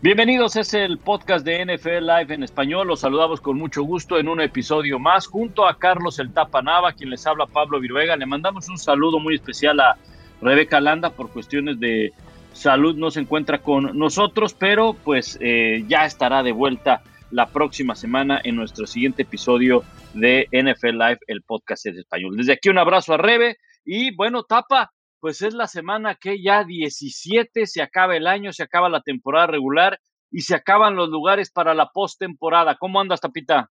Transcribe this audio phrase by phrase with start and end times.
[0.00, 2.86] Bienvenidos, es el podcast de NFL Live en español.
[2.86, 6.92] Los saludamos con mucho gusto en un episodio más junto a Carlos El Tapa Nava,
[6.92, 8.14] quien les habla Pablo Viruega.
[8.14, 9.96] Le mandamos un saludo muy especial a
[10.40, 12.12] Rebeca Landa por cuestiones de
[12.52, 17.96] salud no se encuentra con nosotros, pero pues eh, ya estará de vuelta la próxima
[17.96, 19.82] semana en nuestro siguiente episodio
[20.14, 22.36] de NFL Live, el podcast en español.
[22.36, 26.64] Desde aquí un abrazo a Rebe y bueno, Tapa, pues es la semana que ya
[26.64, 30.00] 17 se acaba el año, se acaba la temporada regular
[30.30, 32.76] y se acaban los lugares para la postemporada.
[32.78, 33.70] ¿Cómo andas, Tapita?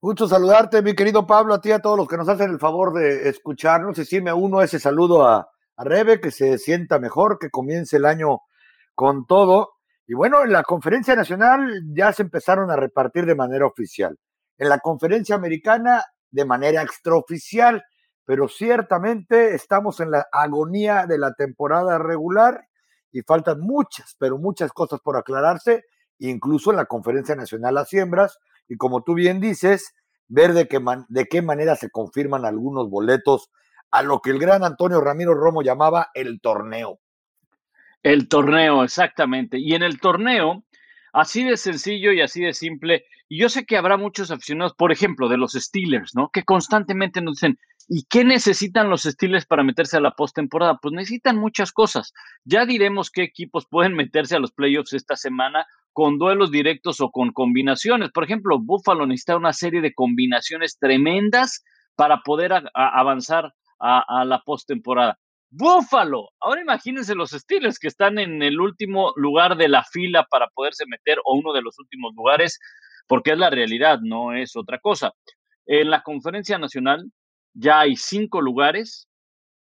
[0.00, 2.92] Mucho saludarte, mi querido Pablo, a ti, a todos los que nos hacen el favor
[2.92, 3.98] de escucharnos.
[3.98, 7.96] Y sí me uno ese saludo a, a Rebe, que se sienta mejor, que comience
[7.96, 8.42] el año
[8.94, 9.74] con todo.
[10.06, 14.16] Y bueno, en la conferencia nacional ya se empezaron a repartir de manera oficial.
[14.56, 17.82] En la conferencia americana de manera extraoficial
[18.28, 22.68] pero ciertamente estamos en la agonía de la temporada regular
[23.10, 25.86] y faltan muchas, pero muchas cosas por aclararse,
[26.18, 29.94] incluso en la conferencia nacional a siembras, y como tú bien dices,
[30.26, 33.50] ver de qué, de qué manera se confirman algunos boletos
[33.90, 37.00] a lo que el gran Antonio Ramiro Romo llamaba el torneo.
[38.02, 39.58] El torneo, exactamente.
[39.58, 40.64] Y en el torneo,
[41.14, 44.92] así de sencillo y así de simple, y yo sé que habrá muchos aficionados, por
[44.92, 46.28] ejemplo, de los Steelers, ¿no?
[46.30, 47.58] Que constantemente nos dicen,
[47.90, 50.78] ¿Y qué necesitan los Steelers para meterse a la postemporada?
[50.80, 52.12] Pues necesitan muchas cosas.
[52.44, 57.10] Ya diremos qué equipos pueden meterse a los playoffs esta semana con duelos directos o
[57.10, 58.10] con combinaciones.
[58.12, 61.64] Por ejemplo, Buffalo necesita una serie de combinaciones tremendas
[61.96, 65.18] para poder avanzar a, a la postemporada.
[65.50, 66.28] Buffalo.
[66.40, 70.84] Ahora imagínense los Steelers que están en el último lugar de la fila para poderse
[70.86, 72.60] meter o uno de los últimos lugares,
[73.06, 75.14] porque es la realidad, no es otra cosa.
[75.64, 77.10] En la conferencia nacional,
[77.58, 79.08] ya hay cinco lugares.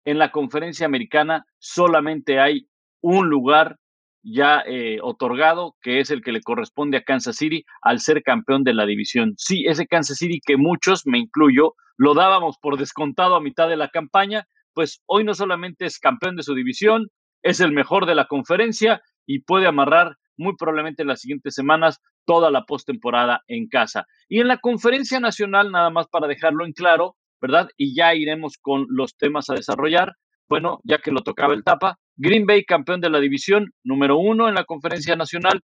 [0.05, 2.67] En la conferencia americana solamente hay
[3.01, 3.77] un lugar
[4.23, 8.63] ya eh, otorgado, que es el que le corresponde a Kansas City al ser campeón
[8.63, 9.33] de la división.
[9.37, 13.77] Sí, ese Kansas City que muchos, me incluyo, lo dábamos por descontado a mitad de
[13.77, 17.09] la campaña, pues hoy no solamente es campeón de su división,
[17.43, 21.99] es el mejor de la conferencia y puede amarrar muy probablemente en las siguientes semanas
[22.25, 24.05] toda la postemporada en casa.
[24.29, 27.67] Y en la conferencia nacional, nada más para dejarlo en claro, ¿verdad?
[27.75, 30.13] Y ya iremos con los temas a desarrollar.
[30.47, 34.47] Bueno, ya que lo tocaba el tapa, Green Bay campeón de la división, número uno
[34.47, 35.59] en la conferencia nacional.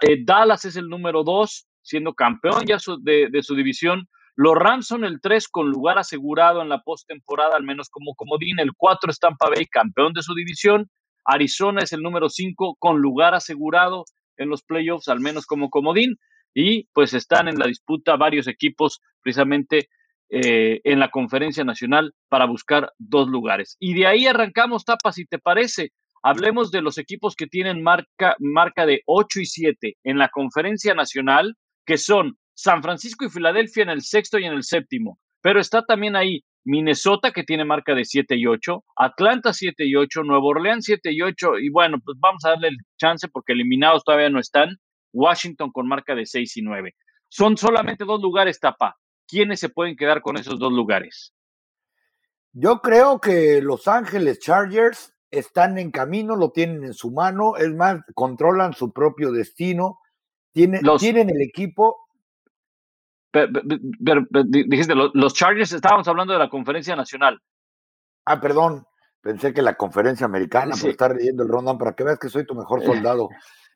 [0.00, 4.08] Eh, Dallas es el número dos, siendo campeón ya de, de, su división.
[4.34, 8.58] Los Rams son el tres con lugar asegurado en la postemporada, al menos como comodín.
[8.58, 10.90] El cuatro es Bay, campeón de su división.
[11.24, 14.04] Arizona es el número cinco con lugar asegurado
[14.36, 16.16] en los playoffs, al menos como comodín.
[16.54, 19.88] Y pues están en la disputa varios equipos precisamente
[20.30, 23.76] eh, en la conferencia nacional para buscar dos lugares.
[23.80, 25.90] Y de ahí arrancamos, Tapa, si te parece.
[26.22, 30.94] Hablemos de los equipos que tienen marca, marca de 8 y 7 en la conferencia
[30.94, 35.18] nacional, que son San Francisco y Filadelfia en el sexto y en el séptimo.
[35.40, 39.96] Pero está también ahí Minnesota, que tiene marca de 7 y 8, Atlanta 7 y
[39.96, 43.54] 8, Nueva Orleans 7 y 8, y bueno, pues vamos a darle el chance porque
[43.54, 44.76] eliminados todavía no están,
[45.12, 46.94] Washington con marca de 6 y 9.
[47.28, 48.96] Son solamente dos lugares, Tapa.
[49.30, 51.32] ¿Quiénes se pueden quedar con esos dos lugares?
[52.52, 57.72] Yo creo que Los Ángeles Chargers están en camino, lo tienen en su mano, es
[57.72, 60.00] más, controlan su propio destino,
[60.52, 62.08] tienen, tienen el equipo.
[63.32, 67.40] dijiste, los Chargers, estábamos hablando de la conferencia nacional.
[68.24, 68.84] Ah, perdón,
[69.20, 72.44] pensé que la conferencia americana, por estar leyendo el rondón, para que veas que soy
[72.44, 73.28] tu mejor soldado.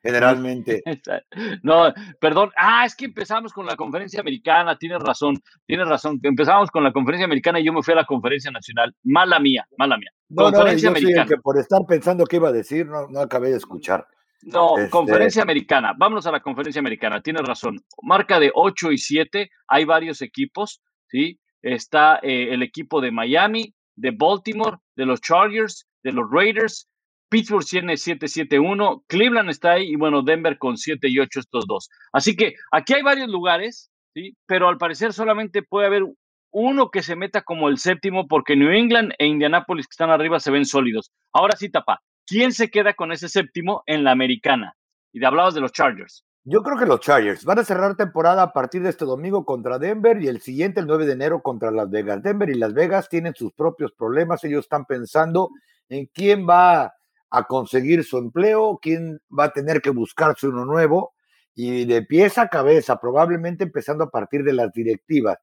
[0.04, 0.82] Generalmente.
[1.62, 2.50] No, perdón.
[2.56, 6.20] Ah, es que empezamos con la conferencia americana, tienes razón, tienes razón.
[6.22, 8.94] Empezamos con la conferencia americana y yo me fui a la conferencia nacional.
[9.02, 10.10] Mala mía, mala mía.
[10.34, 11.26] conferencia americana.
[11.26, 14.06] que por estar pensando qué iba a decir, no, no acabé de escuchar.
[14.42, 15.94] No, este conferencia americana.
[15.96, 17.22] Vámonos a la conferencia americana.
[17.22, 17.80] Tienes razón.
[18.02, 19.50] Marca de 8 y 7.
[19.68, 21.40] Hay varios equipos, ¿sí?
[21.62, 26.88] Está eh, el equipo de Miami, de Baltimore, de los Chargers, de los Raiders,
[27.28, 31.88] Pittsburgh tiene 7-7-1, Cleveland está ahí y bueno, Denver con 7 y 8 estos dos.
[32.12, 34.36] Así que aquí hay varios lugares, ¿sí?
[34.46, 36.04] pero al parecer solamente puede haber
[36.52, 40.38] uno que se meta como el séptimo porque New England e Indianapolis que están arriba
[40.38, 41.10] se ven sólidos.
[41.32, 42.00] Ahora sí, tapa.
[42.26, 44.74] ¿Quién se queda con ese séptimo en la americana?
[45.12, 46.24] Y te hablabas de los Chargers.
[46.44, 49.78] Yo creo que los Chargers van a cerrar temporada a partir de este domingo contra
[49.78, 52.22] Denver y el siguiente, el 9 de enero, contra Las Vegas.
[52.22, 54.44] Denver y Las Vegas tienen sus propios problemas.
[54.44, 55.50] Ellos están pensando
[55.88, 56.92] en quién va
[57.34, 61.14] a conseguir su empleo, quién va a tener que buscarse uno nuevo
[61.52, 65.38] y de pieza a cabeza, probablemente empezando a partir de las directivas.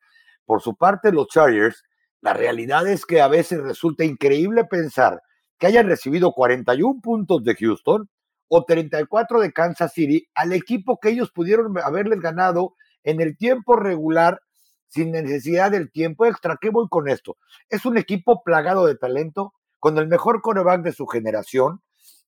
[0.45, 1.83] Por su parte, los Chargers,
[2.21, 5.21] la realidad es que a veces resulta increíble pensar
[5.57, 8.09] que hayan recibido 41 puntos de Houston
[8.47, 13.75] o 34 de Kansas City al equipo que ellos pudieron haberles ganado en el tiempo
[13.75, 14.41] regular
[14.88, 16.57] sin necesidad del tiempo extra.
[16.59, 17.38] ¿Qué voy con esto?
[17.69, 21.81] Es un equipo plagado de talento, con el mejor coreback de su generación,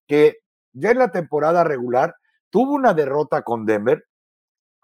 [0.07, 0.39] que
[0.73, 2.15] ya en la temporada regular
[2.49, 4.05] tuvo una derrota con Denver,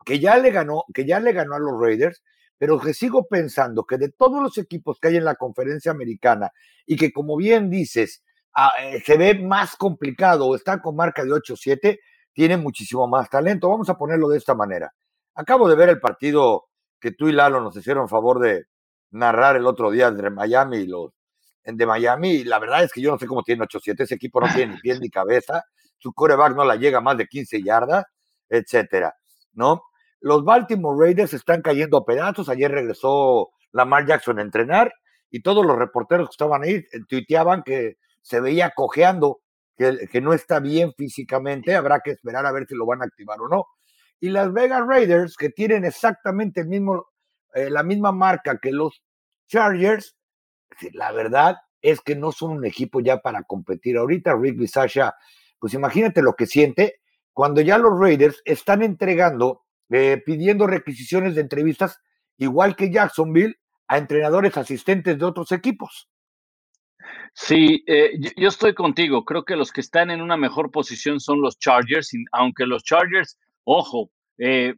[0.05, 2.23] que ya le ganó, que ya le ganó a los Raiders,
[2.59, 6.51] pero que sigo pensando que de todos los equipos que hay en la conferencia americana
[6.85, 8.23] y que como bien dices,
[8.55, 11.99] ah, eh, se ve más complicado, está con marca de 8-7,
[12.33, 13.67] tiene muchísimo más talento.
[13.67, 14.93] Vamos a ponerlo de esta manera.
[15.33, 16.65] Acabo de ver el partido
[16.99, 18.65] que tú y Lalo nos hicieron favor de
[19.09, 21.13] narrar el otro día entre Miami y los
[21.77, 22.31] de Miami.
[22.31, 24.01] Y la verdad es que yo no sé cómo tiene 8-7.
[24.01, 25.63] Ese equipo no tiene ni pies ni cabeza.
[25.97, 28.05] Su coreback no la llega más de 15 yardas,
[28.49, 29.15] etcétera.
[29.53, 29.83] ¿No?
[30.21, 32.49] Los Baltimore Raiders están cayendo a pedazos.
[32.49, 34.93] Ayer regresó Lamar Jackson a entrenar
[35.29, 39.41] y todos los reporteros que estaban ahí eh, tuiteaban que se veía cojeando,
[39.77, 41.75] que, que no está bien físicamente.
[41.75, 43.65] Habrá que esperar a ver si lo van a activar o no
[44.19, 47.07] y las Vegas Raiders, que tienen exactamente el mismo,
[47.53, 49.01] eh, la misma marca que los
[49.47, 50.15] Chargers,
[50.93, 54.35] la verdad es que no son un equipo ya para competir ahorita.
[54.35, 55.15] Rick Sasha,
[55.59, 56.99] pues imagínate lo que siente
[57.33, 62.01] cuando ya los Raiders están entregando, eh, pidiendo requisiciones de entrevistas,
[62.37, 63.55] igual que Jacksonville,
[63.87, 66.09] a entrenadores asistentes de otros equipos.
[67.33, 69.23] Sí, eh, yo, estoy contigo.
[69.25, 73.37] Creo que los que están en una mejor posición son los Chargers, aunque los Chargers
[73.63, 74.75] Ojo, eh,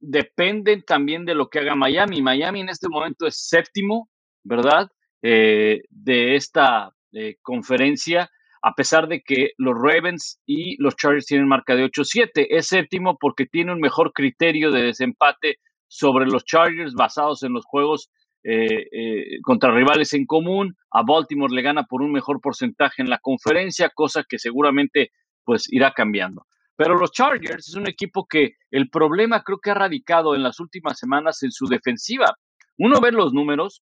[0.00, 2.22] dependen también de lo que haga Miami.
[2.22, 4.08] Miami en este momento es séptimo,
[4.44, 4.90] ¿verdad?
[5.22, 8.30] Eh, de esta eh, conferencia,
[8.62, 12.46] a pesar de que los Ravens y los Chargers tienen marca de 8-7.
[12.50, 15.56] Es séptimo porque tiene un mejor criterio de desempate
[15.88, 18.10] sobre los Chargers basados en los juegos
[19.44, 20.74] contra rivales en común.
[20.90, 25.10] A Baltimore le gana por un mejor porcentaje en la conferencia, cosa que seguramente
[25.44, 26.46] pues irá cambiando.
[26.76, 30.58] Pero los Chargers es un equipo que el problema creo que ha radicado en las
[30.58, 32.36] últimas semanas en su defensiva.
[32.78, 33.82] Uno ve los números,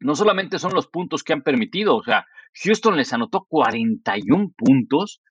[0.00, 2.26] no solamente son los puntos que han permitido, o sea,
[2.64, 5.22] Houston les anotó 41 puntos,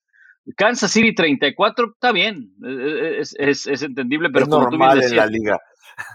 [0.56, 5.25] Kansas City 34, está bien, e, e, es, es, entendible, pero es normal en la
[5.25, 5.59] liga.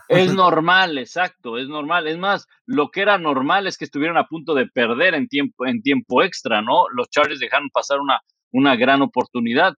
[0.09, 2.07] Es normal, exacto, es normal.
[2.07, 5.67] Es más, lo que era normal es que estuvieran a punto de perder en tiempo,
[5.67, 6.85] en tiempo extra, ¿no?
[6.95, 8.21] Los Chargers dejaron pasar una,
[8.53, 9.75] una gran oportunidad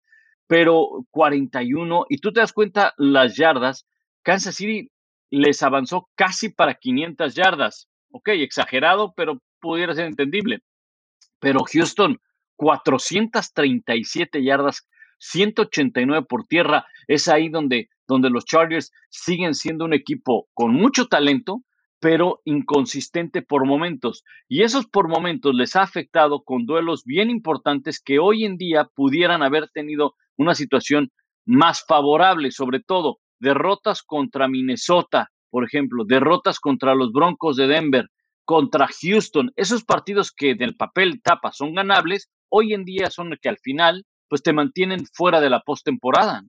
[0.53, 3.87] pero 41, y tú te das cuenta las yardas,
[4.23, 4.91] Kansas City
[5.31, 7.89] les avanzó casi para 500 yardas.
[8.13, 10.61] Ok, exagerado, pero pudiera ser entendible.
[11.41, 12.21] Pero Houston,
[12.57, 14.87] 437 yardas,
[15.19, 21.07] 189 por tierra, es ahí donde, donde los Chargers siguen siendo un equipo con mucho
[21.07, 21.63] talento,
[22.01, 24.25] pero inconsistente por momentos.
[24.49, 28.91] Y esos por momentos les ha afectado con duelos bien importantes que hoy en día
[28.95, 31.13] pudieran haber tenido una situación
[31.47, 38.09] más favorable, sobre todo derrotas contra Minnesota, por ejemplo, derrotas contra los Broncos de Denver,
[38.47, 43.39] contra Houston, esos partidos que del papel tapa son ganables, hoy en día son los
[43.39, 46.43] que al final pues te mantienen fuera de la postemporada.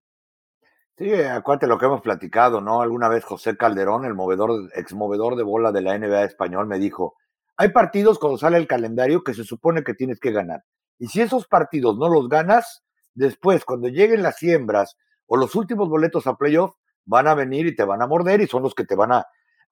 [0.97, 2.81] Sí, acuérdate lo que hemos platicado, ¿no?
[2.81, 7.17] Alguna vez José Calderón, el movedor, exmovedor de bola de la NBA español, me dijo,
[7.57, 10.63] hay partidos cuando sale el calendario que se supone que tienes que ganar.
[10.97, 14.95] Y si esos partidos no los ganas, después, cuando lleguen las siembras
[15.25, 16.73] o los últimos boletos a playoff,
[17.05, 19.25] van a venir y te van a morder y son los que te van a,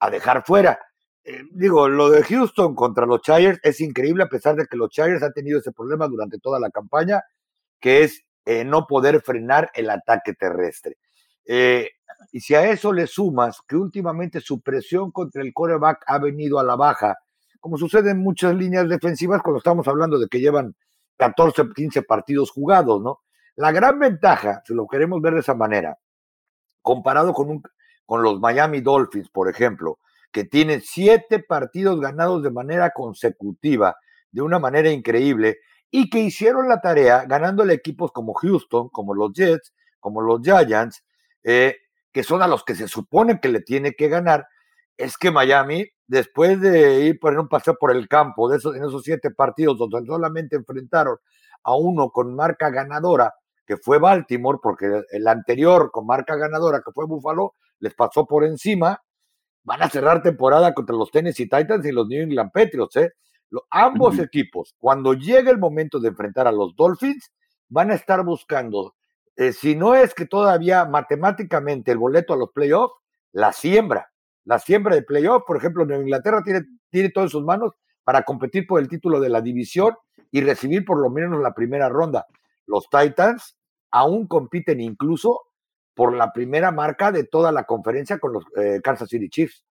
[0.10, 0.80] dejar fuera.
[1.24, 4.90] Eh, digo, lo de Houston contra los Chargers es increíble a pesar de que los
[4.90, 7.22] Chargers han tenido ese problema durante toda la campaña,
[7.80, 10.98] que es eh, no poder frenar el ataque terrestre.
[11.46, 11.90] Eh,
[12.32, 16.60] y si a eso le sumas que últimamente su presión contra el coreback ha venido
[16.60, 17.18] a la baja,
[17.60, 20.76] como sucede en muchas líneas defensivas cuando estamos hablando de que llevan
[21.18, 23.20] 14, 15 partidos jugados, ¿no?
[23.56, 25.98] La gran ventaja, si lo queremos ver de esa manera,
[26.82, 27.64] comparado con, un,
[28.06, 30.00] con los Miami Dolphins, por ejemplo,
[30.32, 33.96] que tienen siete partidos ganados de manera consecutiva,
[34.32, 35.58] de una manera increíble,
[35.90, 41.04] y que hicieron la tarea ganándole equipos como Houston, como los Jets, como los Giants,
[41.44, 41.76] eh,
[42.14, 44.48] que son a los que se supone que le tiene que ganar,
[44.98, 48.84] es que Miami, después de ir por un paseo por el campo de esos, en
[48.84, 51.18] esos siete partidos donde solamente enfrentaron
[51.64, 53.34] a uno con marca ganadora,
[53.66, 58.44] que fue Baltimore, porque el anterior con marca ganadora, que fue Buffalo, les pasó por
[58.44, 59.02] encima,
[59.64, 62.96] van a cerrar temporada contra los Tennessee Titans y los New England Patriots.
[62.98, 63.12] ¿eh?
[63.70, 67.32] ambos equipos, cuando llegue el momento de enfrentar a los Dolphins,
[67.70, 68.96] van a estar buscando
[69.36, 72.94] eh, si no es que todavía matemáticamente el boleto a los playoffs,
[73.32, 74.12] la siembra,
[74.46, 77.72] la siembra de playoffs, por ejemplo, Nueva Inglaterra tiene, tiene todo en sus manos
[78.04, 79.96] para competir por el título de la división
[80.32, 82.26] y recibir por lo menos la primera ronda.
[82.72, 83.58] Los Titans,
[83.92, 85.42] aún compiten incluso
[85.94, 89.64] por la primera marca de toda la conferencia con los eh, Kansas City Chiefs.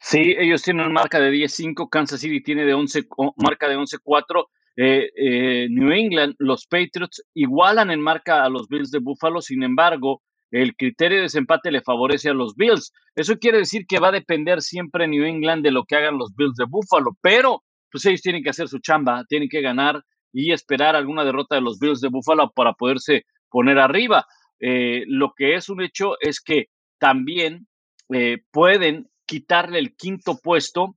[0.00, 3.06] Sí, ellos tienen marca de 10-5, Kansas City tiene de 11,
[3.36, 4.46] marca de 11-4.
[4.76, 9.62] Eh, eh, New England, los Patriots igualan en marca a los Bills de Buffalo, sin
[9.62, 12.92] embargo, el criterio de desempate le favorece a los Bills.
[13.14, 16.34] Eso quiere decir que va a depender siempre New England de lo que hagan los
[16.36, 20.02] Bills de Buffalo, pero pues ellos tienen que hacer su chamba, tienen que ganar
[20.34, 24.26] y esperar alguna derrota de los Bills de Buffalo para poderse poner arriba.
[24.58, 26.66] Eh, lo que es un hecho es que
[26.98, 27.68] también
[28.12, 30.96] eh, pueden quitarle el quinto puesto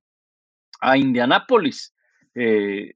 [0.81, 1.93] a Indianápolis.
[2.33, 2.93] Eh,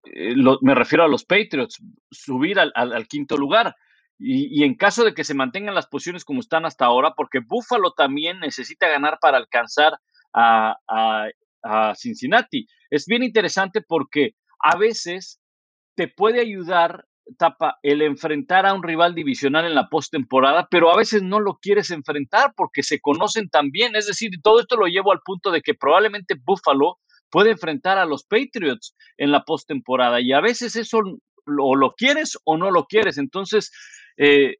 [0.61, 1.77] me refiero a los Patriots,
[2.09, 3.75] subir al, quinto lugar.
[4.17, 7.93] Y, en caso de que se mantengan las posiciones como están hasta ahora, porque Buffalo
[7.93, 9.93] también necesita ganar para alcanzar
[10.33, 10.75] a,
[11.63, 12.67] a Cincinnati.
[12.89, 15.40] Es bien interesante porque a veces
[15.95, 17.05] te puede ayudar
[17.37, 21.59] Tapa el enfrentar a un rival divisional en la postemporada, pero a veces no lo
[21.61, 23.95] quieres enfrentar porque se conocen también.
[23.95, 28.05] Es decir, todo esto lo llevo al punto de que probablemente Buffalo puede enfrentar a
[28.05, 30.99] los Patriots en la postemporada y a veces eso
[31.45, 33.17] o lo quieres o no lo quieres.
[33.17, 33.71] Entonces,
[34.17, 34.57] eh,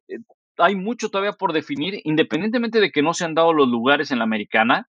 [0.56, 4.18] hay mucho todavía por definir, independientemente de que no se han dado los lugares en
[4.18, 4.88] la americana,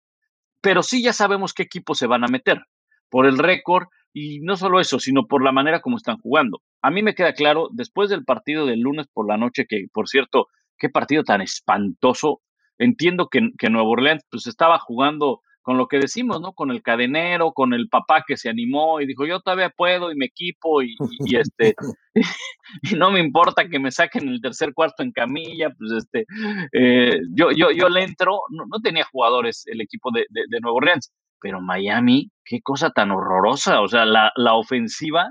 [0.61, 2.61] pero sí ya sabemos qué equipos se van a meter
[3.09, 6.61] por el récord y no solo eso, sino por la manera como están jugando.
[6.81, 10.07] A mí me queda claro, después del partido del lunes por la noche, que por
[10.07, 12.41] cierto, qué partido tan espantoso.
[12.77, 16.53] Entiendo que, que Nueva Orleans pues estaba jugando con lo que decimos, ¿no?
[16.53, 20.15] Con el cadenero, con el papá que se animó y dijo, yo todavía puedo y
[20.15, 20.97] me equipo y,
[21.31, 21.73] este,
[22.83, 26.25] y no me importa que me saquen el tercer cuarto en camilla, pues este,
[26.73, 30.75] eh, yo, yo, yo le entro, no, tenía jugadores el equipo de, de, de Nueva
[30.75, 31.11] Orleans,
[31.43, 33.81] pero Miami, qué cosa tan horrorosa.
[33.81, 35.29] O sea, la, ofensiva,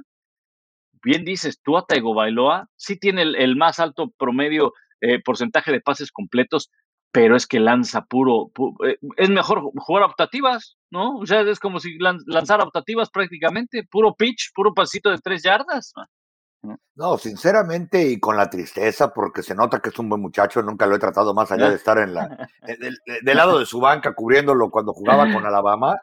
[1.03, 6.13] bien dices, tú a Bailoa sí tiene el, más alto promedio, eh, porcentaje de pases
[6.13, 6.71] completos,
[7.13, 8.53] pero es que lanza puro,
[8.87, 11.17] eh, es mejor jugar optativas, ¿no?
[11.17, 15.95] O sea, es como si lanzara optativas prácticamente, puro pitch, puro pasito de tres yardas.
[16.95, 20.87] No, sinceramente y con la tristeza, porque se nota que es un buen muchacho, nunca
[20.87, 22.49] lo he tratado más allá de estar en la,
[23.23, 26.01] del, lado de su banca cubriéndolo cuando jugaba con Alabama,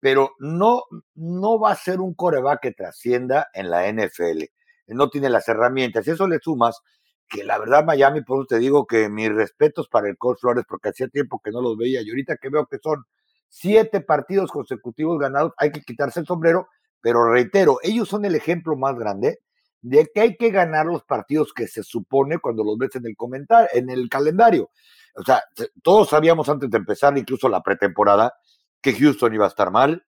[0.00, 4.44] pero no, no va a ser un coreback que trascienda en la NFL.
[4.86, 6.06] No tiene las herramientas.
[6.06, 6.80] Y eso le sumas
[7.28, 10.64] que la verdad Miami, por eso te digo que mis respetos para el coach Flores,
[10.66, 13.04] porque hacía tiempo que no los veía y ahorita que veo que son
[13.48, 16.68] siete partidos consecutivos ganados, hay que quitarse el sombrero,
[17.00, 19.40] pero reitero, ellos son el ejemplo más grande
[19.82, 23.16] de que hay que ganar los partidos que se supone cuando los ves en el
[23.16, 24.70] comentario, en el calendario.
[25.16, 25.42] O sea,
[25.82, 28.34] todos sabíamos antes de empezar incluso la pretemporada
[28.80, 30.04] que Houston iba a estar mal,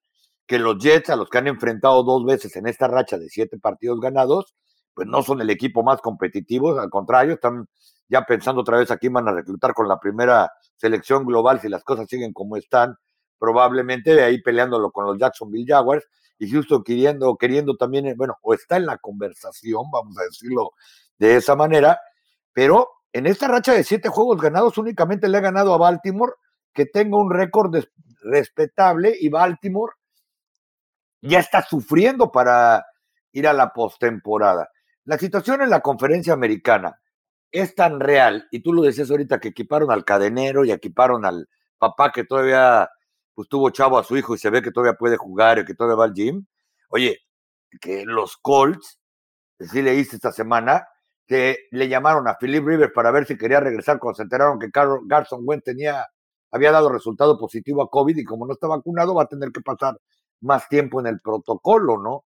[0.46, 3.58] que los Jets, a los que han enfrentado dos veces en esta racha de siete
[3.58, 4.54] partidos ganados,
[4.94, 7.66] pues no son el equipo más competitivo, al contrario, están
[8.08, 11.68] ya pensando otra vez a quién van a reclutar con la primera selección global si
[11.68, 12.96] las cosas siguen como están,
[13.42, 16.06] probablemente de ahí peleándolo con los Jacksonville Jaguars
[16.38, 20.70] y Houston queriendo, queriendo también, eh, bueno, o está en la conversación, vamos a decirlo
[21.18, 21.98] de esa manera,
[22.52, 26.34] pero en esta racha de siete juegos ganados únicamente le ha ganado a Baltimore,
[26.72, 27.74] que tenga un récord
[28.22, 29.94] respetable y Baltimore
[31.20, 32.86] ya está sufriendo para
[33.32, 34.70] ir a la postemporada.
[35.02, 36.96] La situación en la conferencia americana
[37.50, 41.48] es tan real, y tú lo decías ahorita que equiparon al cadenero y equiparon al
[41.76, 42.88] papá que todavía
[43.34, 45.74] pues tuvo chavo a su hijo y se ve que todavía puede jugar y que
[45.74, 46.44] todavía va al gym.
[46.88, 47.18] Oye,
[47.80, 48.98] que los Colts,
[49.58, 50.86] sí leíste esta semana,
[51.26, 54.70] que le llamaron a Philip Rivers para ver si quería regresar cuando se enteraron que
[54.72, 56.06] Garson Wentz tenía,
[56.50, 59.60] había dado resultado positivo a COVID y como no está vacunado va a tener que
[59.60, 59.98] pasar
[60.40, 62.24] más tiempo en el protocolo, ¿no?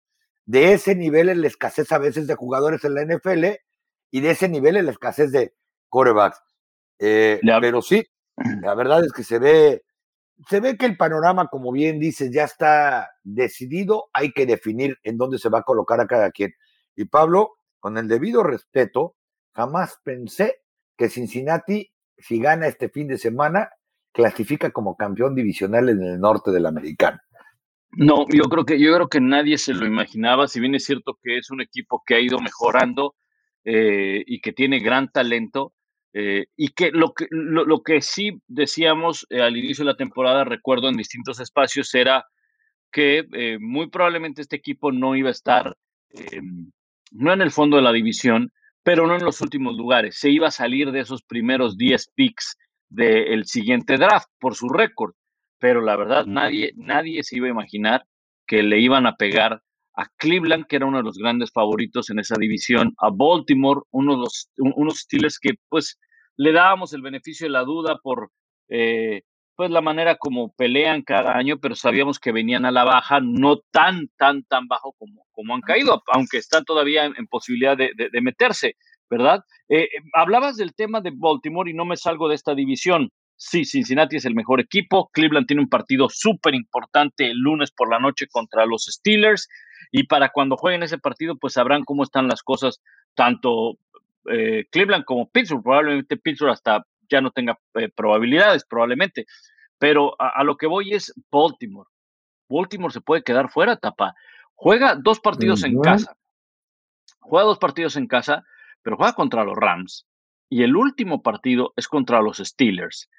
[0.45, 3.45] De ese nivel es la escasez a veces de jugadores en la NFL
[4.11, 5.53] y de ese nivel es la escasez de
[5.89, 6.41] corebacks.
[6.99, 8.05] Eh, pero sí,
[8.61, 9.83] la verdad es que se ve
[10.47, 15.17] se ve que el panorama, como bien dices, ya está decidido, hay que definir en
[15.17, 16.53] dónde se va a colocar a cada quien.
[16.95, 19.15] Y Pablo, con el debido respeto,
[19.53, 20.61] jamás pensé
[20.97, 23.69] que Cincinnati, si gana este fin de semana,
[24.11, 27.19] clasifica como campeón divisional en el norte del americano.
[27.95, 31.17] No, yo creo que yo creo que nadie se lo imaginaba, si bien es cierto
[31.21, 33.15] que es un equipo que ha ido mejorando
[33.65, 35.73] eh, y que tiene gran talento,
[36.13, 40.43] eh, y que lo, que lo, que sí decíamos eh, al inicio de la temporada,
[40.43, 42.25] recuerdo en distintos espacios, era
[42.91, 45.75] que eh, muy probablemente este equipo no iba a estar,
[47.11, 48.51] no en el fondo de la división,
[48.83, 50.17] pero no en los últimos lugares.
[50.19, 52.57] Se iba a salir de esos primeros 10 picks
[52.89, 55.13] del siguiente draft por su récord.
[55.59, 58.03] Pero la verdad, nadie, nadie se iba a imaginar
[58.45, 59.61] que le iban a pegar
[59.95, 64.13] a Cleveland, que era uno de los grandes favoritos en esa división, a Baltimore, uno
[64.13, 65.99] de los, unos Steelers que pues
[66.35, 68.31] le dábamos el beneficio de la duda por
[68.69, 69.21] eh,
[69.55, 73.59] pues la manera como pelean cada año, pero sabíamos que venían a la baja, no
[73.71, 78.75] tan, tan, tan bajo como, como han caído, aunque están todavía en, posibilidad de, meterse,
[79.09, 79.43] ¿verdad?
[79.69, 83.11] Eh, hablabas del tema de Baltimore y no me salgo de esta división.
[83.45, 85.09] Sí, Cincinnati es el mejor equipo.
[85.11, 89.49] Cleveland tiene un partido súper importante el lunes por la noche contra los Steelers.
[89.91, 92.81] Y para cuando jueguen ese partido, pues sabrán cómo están las cosas,
[93.15, 93.77] tanto
[94.31, 95.61] eh, Cleveland como Pittsburgh.
[95.61, 99.25] Probablemente Pittsburgh hasta ya no tenga eh, probabilidades, probablemente.
[99.77, 101.89] Pero a, lo que voy es Baltimore.
[102.47, 104.15] Baltimore se puede quedar fuera, tapa.
[104.53, 106.15] Juega dos partidos en casa.
[107.19, 108.45] Juega dos partidos en casa,
[108.81, 110.07] pero juega contra los Rams.
[110.47, 113.09] Y el último partido es contra los Steelers.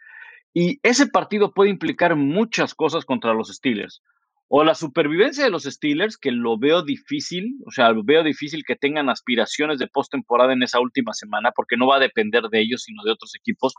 [0.55, 4.03] Y ese partido puede implicar muchas cosas contra los Steelers.
[4.47, 8.63] O la supervivencia de los Steelers, que lo veo difícil, o sea, lo veo difícil
[8.65, 12.61] que tengan aspiraciones de postemporada en esa última semana, porque no va a depender de
[12.61, 13.75] ellos, sino de otros equipos.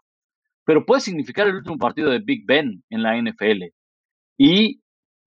[0.66, 3.72] Pero puede significar el último partido de Big Ben en la NFL.
[4.38, 4.82] Y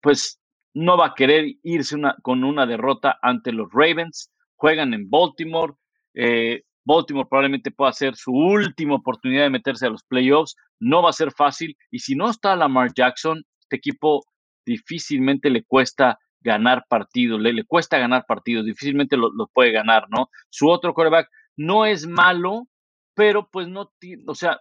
[0.01, 0.39] pues
[0.73, 4.31] no va a querer irse con una derrota ante los Ravens.
[4.55, 5.73] Juegan en Baltimore.
[6.15, 10.55] Eh, Baltimore probablemente pueda ser su última oportunidad de meterse a los playoffs.
[10.79, 11.75] No va a ser fácil.
[11.91, 14.23] Y si no está Lamar Jackson, este equipo
[14.65, 20.29] difícilmente le cuesta ganar partidos, le, le cuesta ganar partidos, difícilmente lo, puede ganar, ¿no?
[20.49, 21.27] Su otro quarterback
[21.57, 22.67] no es malo,
[23.15, 23.91] pero pues no,
[24.27, 24.59] o sea,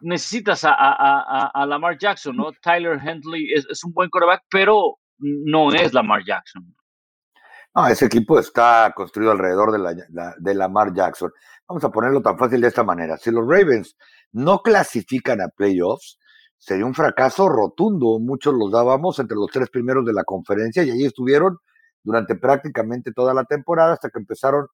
[0.00, 2.52] necesitas a, a, Lamar Jackson, ¿no?
[2.62, 6.74] Tyler Hentley es, un buen quarterback, pero no es Lamar Jackson.
[7.86, 11.32] Ese equipo está construido alrededor de, la, de Lamar Jackson.
[11.68, 13.16] Vamos a ponerlo tan fácil de esta manera.
[13.16, 13.96] Si los Ravens
[14.32, 16.18] no clasifican a playoffs,
[16.56, 18.18] sería un fracaso rotundo.
[18.18, 21.58] Muchos los dábamos entre los tres primeros de la conferencia y ahí estuvieron
[22.02, 24.66] durante prácticamente toda la temporada hasta que empezaron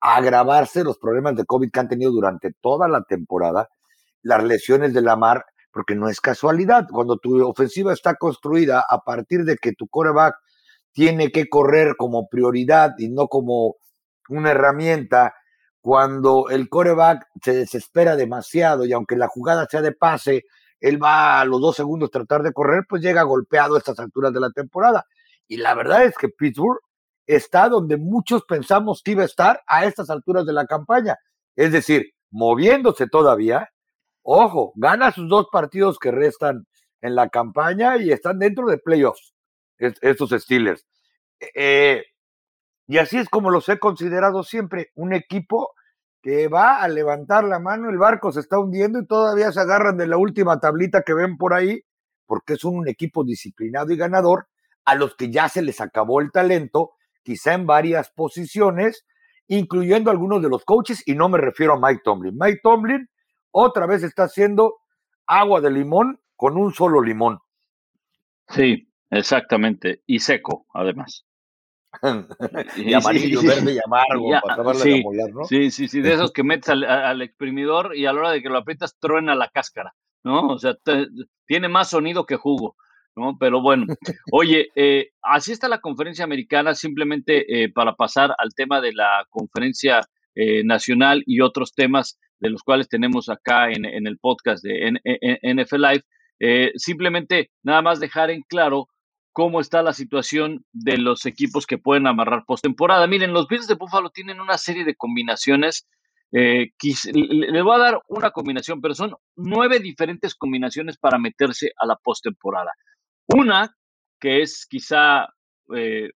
[0.00, 3.68] a agravarse los problemas de COVID que han tenido durante toda la temporada,
[4.22, 6.86] las lesiones de la mar, porque no es casualidad.
[6.90, 10.36] Cuando tu ofensiva está construida a partir de que tu coreback
[10.92, 13.76] tiene que correr como prioridad y no como
[14.28, 15.34] una herramienta,
[15.80, 20.44] cuando el coreback se desespera demasiado y aunque la jugada sea de pase,
[20.80, 24.32] él va a los dos segundos tratar de correr, pues llega golpeado a estas alturas
[24.32, 25.06] de la temporada.
[25.48, 26.80] Y la verdad es que Pittsburgh
[27.26, 31.16] está donde muchos pensamos que iba a estar a estas alturas de la campaña.
[31.56, 33.68] Es decir, moviéndose todavía.
[34.22, 36.66] Ojo, gana sus dos partidos que restan
[37.00, 39.34] en la campaña y están dentro de playoffs,
[40.00, 40.86] estos Steelers.
[41.54, 42.04] Eh,
[42.86, 45.72] y así es como los he considerado siempre, un equipo
[46.22, 49.96] que va a levantar la mano, el barco se está hundiendo y todavía se agarran
[49.96, 51.82] de la última tablita que ven por ahí,
[52.26, 54.46] porque es un equipo disciplinado y ganador,
[54.84, 56.92] a los que ya se les acabó el talento,
[57.24, 59.04] quizá en varias posiciones,
[59.48, 62.36] incluyendo algunos de los coaches, y no me refiero a Mike Tomlin.
[62.38, 63.08] Mike Tomlin
[63.50, 64.76] otra vez está haciendo
[65.26, 67.38] agua de limón con un solo limón.
[68.48, 71.24] Sí, exactamente, y seco, además.
[72.76, 75.44] y amarillo, verde y amargo para sí, ¿no?
[75.44, 78.48] Sí, sí, sí, de esos que metes al, exprimidor y a la hora de que
[78.48, 79.94] lo aprietas truena la cáscara,
[80.24, 80.48] ¿no?
[80.48, 80.76] O sea,
[81.46, 82.76] tiene más sonido que jugo,
[83.14, 83.36] ¿no?
[83.38, 83.86] Pero bueno,
[84.32, 89.26] oye, eh, así está la conferencia americana, simplemente eh, para pasar al tema de la
[89.30, 90.00] conferencia
[90.34, 94.98] eh, nacional y otros temas de los cuales tenemos acá en, en el podcast de
[95.54, 98.88] NFL Live, simplemente nada más dejar en claro
[99.32, 103.06] cómo está la situación de los equipos que pueden amarrar postemporada.
[103.06, 105.86] Miren, los Bills de Buffalo tienen una serie de combinaciones.
[106.32, 111.86] Eh, les voy a dar una combinación, pero son nueve diferentes combinaciones para meterse a
[111.86, 112.72] la postemporada.
[113.28, 113.74] Una,
[114.20, 115.28] que es quizá
[115.74, 116.10] eh,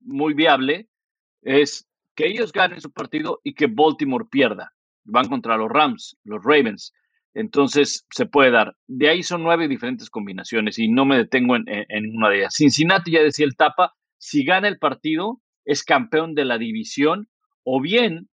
[0.00, 0.88] muy viable,
[1.42, 4.72] es que ellos ganen su partido y que Baltimore pierda.
[5.04, 6.92] Van contra los Rams, los Ravens.
[7.34, 8.76] Entonces se puede dar.
[8.86, 12.54] De ahí son nueve diferentes combinaciones y no me detengo en, una de ellas.
[12.54, 17.28] Cincinnati, ya decía el Tapa, si gana el partido, es campeón de la división,
[17.62, 18.28] o bien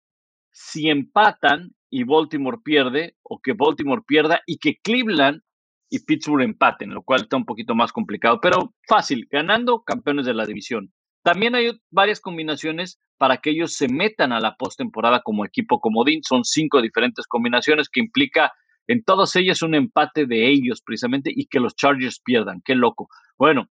[0.52, 5.42] si empatan y Baltimore pierde, o que Baltimore pierda y que Cleveland
[5.90, 10.34] y Pittsburgh empaten, lo cual está un poquito más complicado, pero fácil, ganando campeones de
[10.34, 10.94] la división.
[11.24, 16.24] También hay varias combinaciones para que ellos se metan a la postemporada como equipo comodín.
[16.24, 18.52] Son cinco diferentes combinaciones que implica
[18.92, 22.62] en todas ellas un empate de ellos precisamente y que los Chargers pierdan.
[22.64, 23.08] Qué loco.
[23.38, 23.70] Bueno,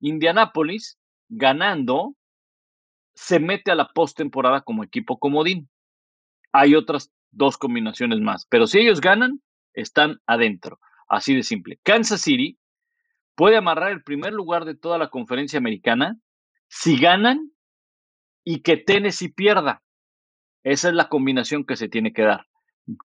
[0.00, 2.14] Indianapolis ganando
[3.14, 5.68] se mete a la postemporada como equipo comodín.
[6.52, 9.40] Hay otras dos combinaciones más, pero si ellos ganan,
[9.72, 10.78] están adentro.
[11.08, 11.80] Así de simple.
[11.82, 12.58] Kansas City
[13.34, 16.18] puede amarrar el primer lugar de toda la conferencia americana
[16.68, 17.50] si ganan
[18.44, 19.82] y que Tennessee pierda.
[20.64, 22.49] Esa es la combinación que se tiene que dar.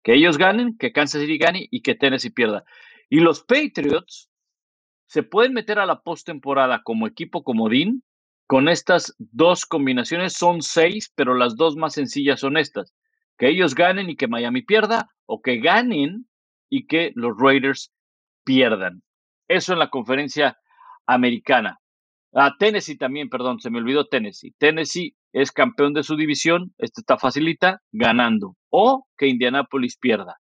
[0.02, 2.64] Que ellos ganen, que Kansas City gane y que Tennessee pierda.
[3.08, 4.30] Y los Patriots
[5.06, 8.02] se pueden meter a la postemporada como equipo comodín
[8.46, 10.34] con estas dos combinaciones.
[10.34, 12.94] Son seis, pero las dos más sencillas son estas.
[13.36, 16.26] Que ellos ganen y que Miami pierda, o que ganen
[16.68, 17.92] y que los Raiders
[18.44, 19.02] pierdan.
[19.46, 20.58] Eso en la conferencia
[21.06, 21.80] americana.
[22.32, 24.54] Ah, Tennessee también, perdón, se me olvidó Tennessee.
[24.58, 28.56] Tennessee es campeón de su división, esto está facilita, ganando.
[28.70, 30.36] O que Indianapolis pierda.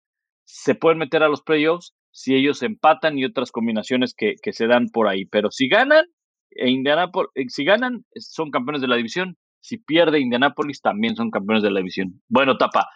[0.46, 4.88] Se pueden meter a los playoffs si ellos empatan y otras combinaciones que, se dan
[4.90, 5.26] por ahí.
[5.26, 6.06] Pero si ganan,
[6.52, 9.38] e Indianapolis, eh, si ganan, son campeones de la división.
[9.60, 12.22] Si pierde Indianapolis, también son campeones de la división.
[12.30, 12.88] Bueno, tapa.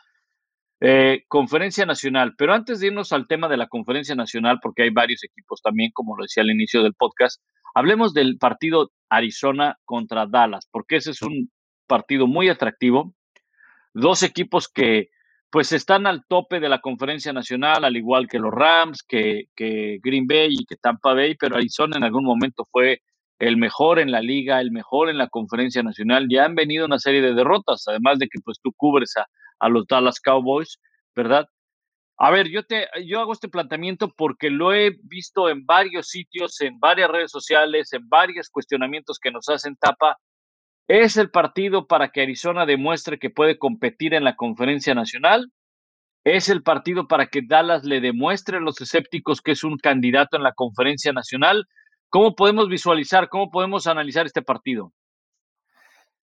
[0.82, 4.92] Eh, conferencia Nacional, pero antes de irnos al tema de la Conferencia Nacional, porque hay
[4.92, 7.42] varios equipos también, como lo decía al inicio del podcast,
[7.76, 11.52] hablemos del partido Arizona contra Dallas, porque ese es un
[11.90, 13.14] partido muy atractivo.
[13.94, 15.10] Dos equipos que
[15.50, 19.98] pues están al tope de la conferencia nacional, al igual que los Rams, que, que,
[20.04, 23.02] Green Bay y que Tampa Bay, pero Arizona en algún momento fue
[23.40, 26.28] el mejor en la liga, el mejor en la conferencia nacional.
[26.30, 29.26] Ya han venido una serie de derrotas, además de que pues tú cubres a,
[29.60, 30.80] a los Dallas Cowboys,
[31.16, 31.48] ¿verdad?
[32.22, 36.60] A ver, yo te yo hago este planteamiento porque lo he visto en varios sitios,
[36.60, 40.18] en varias redes sociales, en varios cuestionamientos que nos hacen tapa.
[40.90, 45.54] ¿Es el partido para que Arizona demuestre que puede competir en la conferencia nacional?
[46.24, 50.36] ¿Es el partido para que Dallas le demuestre a los escépticos que es un candidato
[50.36, 51.68] en la conferencia nacional?
[52.10, 54.92] ¿Cómo podemos visualizar, cómo podemos analizar este partido?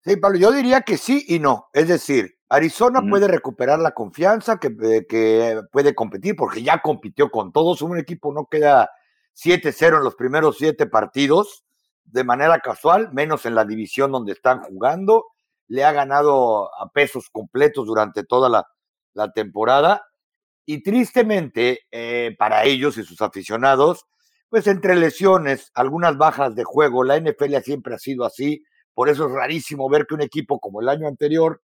[0.04, 1.66] Sí, Pablo, yo diría que sí y no.
[1.72, 7.28] Es decir, Arizona puede recuperar la confianza, que, eh, que, puede competir, porque ya compitió
[7.28, 7.82] con todos.
[7.82, 8.88] Un equipo no queda
[9.34, 11.64] 7-0 en los primeros siete partidos
[12.04, 15.26] de manera casual, menos en la división donde están jugando.
[15.68, 18.66] Le ha ganado a pesos completos durante toda la,
[19.14, 20.06] la temporada.
[20.66, 24.06] Y tristemente, eh, para ellos y sus aficionados,
[24.48, 28.62] pues entre lesiones, algunas bajas de juego, la NFL siempre ha sido así
[28.94, 31.60] por eso es rarísimo ver que un equipo como el año anterior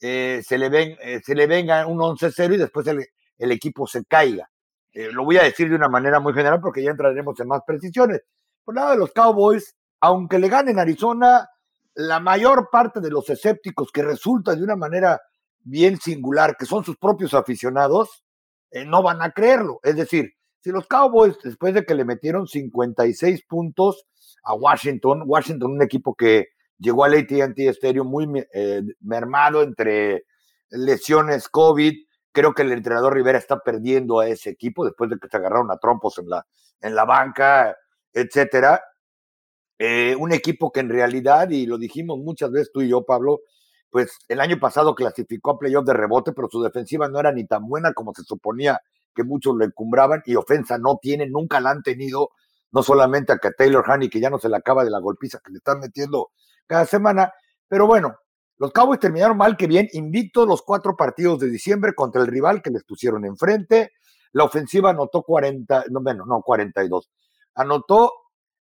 [0.00, 3.04] eh, se, le eh, se le venga un 11-0 y después el,
[3.50, 4.48] equipo se caiga.
[4.92, 7.62] Eh, lo voy a decir de una manera muy general porque ya entraremos en más
[7.66, 8.22] precisiones.
[8.68, 11.48] Por lado de los Cowboys, aunque le ganen Arizona,
[11.94, 15.22] la mayor parte de los escépticos que resulta de una manera
[15.60, 18.22] bien singular, que son sus propios aficionados,
[18.86, 19.80] no van a creerlo.
[19.82, 24.04] Es decir, si los Cowboys, después de que le metieron 56 puntos
[24.42, 30.26] a Washington, Washington, un equipo que llegó al ATT Stadium muy eh, mermado entre
[30.68, 31.94] lesiones COVID.
[32.32, 35.70] Creo que el entrenador Rivera está perdiendo a ese equipo después de que se agarraron
[35.70, 36.46] a trompos en la,
[36.82, 37.74] en la banca,
[38.12, 38.82] etcétera.
[39.78, 43.40] Eh, un equipo que en realidad, y lo dijimos muchas veces tú y yo, Pablo,
[43.90, 47.46] pues el año pasado clasificó a playoff de rebote, pero su defensiva no era ni
[47.46, 48.80] tan buena como se suponía
[49.14, 52.30] que muchos lo encumbraban y ofensa no tiene, nunca la han tenido,
[52.70, 55.40] no solamente a que Taylor Honey, que ya no se le acaba de la golpiza
[55.44, 56.30] que le están metiendo
[56.66, 57.32] cada semana.
[57.66, 58.16] Pero bueno,
[58.58, 62.62] los Cowboys terminaron mal que bien, invictos los cuatro partidos de diciembre contra el rival
[62.62, 63.92] que les pusieron enfrente.
[64.32, 67.10] La ofensiva anotó 40, no, bueno, no, 42.
[67.58, 68.12] Anotó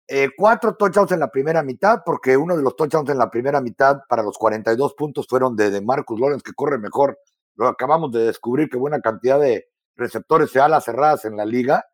[0.06, 3.60] eh, cuatro touchdowns en la primera mitad, porque uno de los touchdowns en la primera
[3.62, 7.18] mitad para los 42 puntos fueron de, de Marcus Lawrence, que corre mejor.
[7.54, 11.84] Lo acabamos de descubrir que buena cantidad de receptores de alas cerradas en la liga.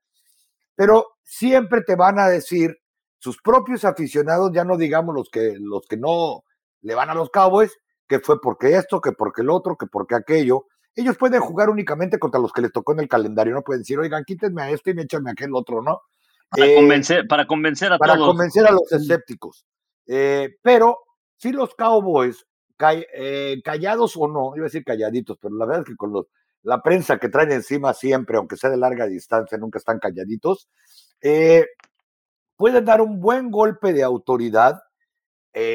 [0.75, 2.77] Pero siempre te van a decir
[3.19, 6.43] sus propios aficionados, ya no digamos los que, los que no
[6.83, 7.77] le van a los Cowboys,
[8.09, 10.67] que fue porque esto, que porque el otro, que porque aquello.
[10.95, 13.99] Ellos pueden jugar únicamente contra los que les tocó en el calendario, no pueden decir,
[13.99, 16.01] oigan, quítenme a este y me échenme a aquel otro, ¿no?
[16.51, 19.67] Para, eh, convencer, para convencer a para convencer a los escépticos.
[20.07, 20.99] Eh, pero
[21.37, 22.47] si los Cowboys,
[22.81, 26.27] eh, callados o no, iba a decir calladitos, pero la verdad es que con los,
[26.63, 30.69] la prensa que traen encima siempre, aunque sea de larga distancia, nunca están calladitos,
[32.57, 34.83] pueden dar un buen golpe de autoridad,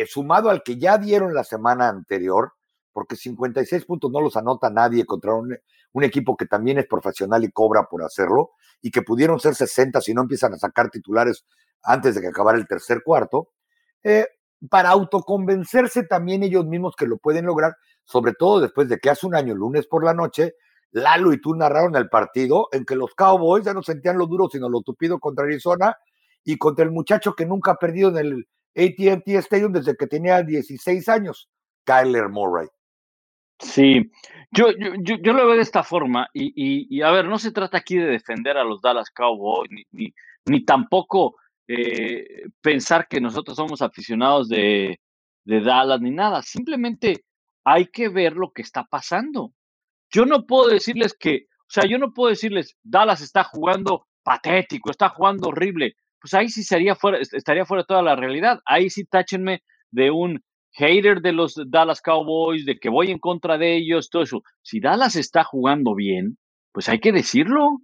[0.08, 2.54] sumado al que ya dieron la semana anterior,
[2.94, 5.58] porque 56 puntos no los anota nadie contra un,
[6.02, 8.52] equipo que también es profesional y cobra por hacerlo,
[8.84, 11.46] y que pudieron ser 60 si no empiezan a sacar titulares
[11.82, 13.50] antes de que acabara el tercer cuarto,
[14.04, 14.28] eh,
[14.70, 19.26] para autoconvencerse también ellos mismos que lo pueden lograr, sobre todo después de que hace
[19.26, 20.56] un año, lunes por la noche,
[20.92, 24.48] Lalo y tú narraron el partido en que los Cowboys ya no sentían lo duro,
[24.52, 25.98] sino lo tupido contra Arizona,
[26.44, 30.44] y contra el muchacho que nunca ha perdido en el ATT Stadium desde que tenía
[30.44, 31.50] 16 años,
[31.86, 32.68] Kyler Murray.
[33.64, 34.12] Sí,
[34.52, 37.98] yo, yo, yo, lo veo de esta forma y, a ver, no se trata aquí
[37.98, 40.14] de defender a los Dallas Cowboys ni,
[40.46, 41.36] ni, tampoco
[41.68, 45.00] eh, pensar que nosotros somos aficionados de,
[45.46, 46.42] de Dallas ni nada.
[46.42, 47.24] Simplemente
[47.64, 49.54] hay que ver lo que está pasando.
[50.12, 54.92] Yo no puedo decirles que, o sea, yo no puedo decirles, Dallas está jugando patético,
[54.92, 55.96] está jugando horrible.
[56.20, 58.60] Pues ahí sí sería fuera, estaría fuera toda la realidad.
[58.66, 60.44] Ahí sí táchenme de un
[60.74, 64.44] hater de los Dallas Cowboys, de que voy en contra de ellos, todo eso.
[64.62, 66.38] Si Dallas está jugando bien,
[66.72, 67.80] pues hay que decirlo.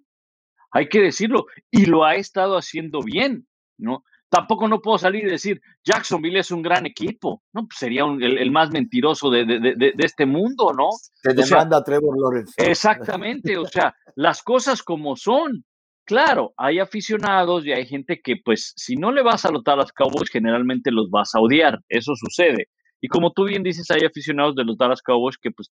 [0.72, 1.46] Hay que decirlo.
[1.72, 3.48] Y lo ha estado haciendo bien,
[3.78, 4.04] ¿no?
[4.30, 7.62] Tampoco no puedo salir y decir, Jacksonville es un gran equipo, ¿no?
[7.64, 10.90] Pues sería el, más mentiroso de, este mundo, ¿no?
[10.92, 12.54] Se demanda Trevor Lawrence.
[12.58, 15.64] Exactamente, o sea, las cosas como son.
[16.06, 19.82] Claro, hay aficionados y hay gente que, pues, si no le vas a lotar a
[19.84, 21.80] los Cowboys, generalmente los vas a odiar.
[21.88, 22.68] Eso sucede.
[23.02, 25.72] Y como tú bien dices, hay aficionados de los Dallas Cowboys que, pues,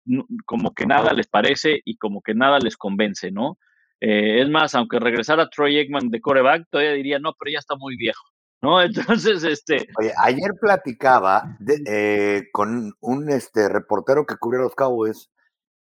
[0.47, 3.59] como que nada les parece y como que nada les convence, ¿no?
[4.01, 7.77] Eh, es más, aunque regresara Troy Eggman de coreback, todavía diría, no, pero ya está
[7.77, 8.23] muy viejo.
[8.63, 8.81] ¿no?
[8.83, 9.89] Entonces, este...
[9.99, 11.57] Oye, ayer platicaba
[11.87, 15.31] eh, con un este, reportero que cubrió los Cowboys,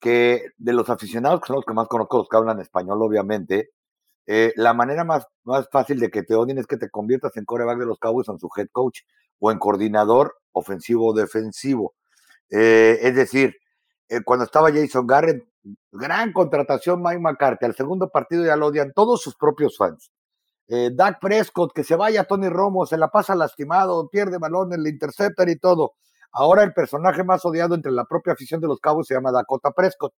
[0.00, 3.70] que de los aficionados, que son los que más conozco, los que hablan español, obviamente,
[4.26, 7.44] eh, la manera más, más fácil de que te odien es que te conviertas en
[7.44, 9.00] coreback de los Cowboys en su head coach
[9.38, 11.94] o en coordinador ofensivo o defensivo.
[12.50, 13.56] Eh, es decir,
[14.24, 15.44] cuando estaba Jason Garrett,
[15.90, 20.10] gran contratación Mike McCarthy, al segundo partido ya lo odian todos sus propios fans.
[20.68, 24.86] Eh, Dak Prescott, que se vaya Tony Romo, se la pasa lastimado, pierde balón, el
[24.86, 25.92] interceptor y todo.
[26.32, 29.70] Ahora el personaje más odiado entre la propia afición de los Cabos se llama Dakota
[29.70, 30.12] Prescott.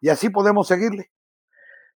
[0.00, 1.10] Y así podemos seguirle.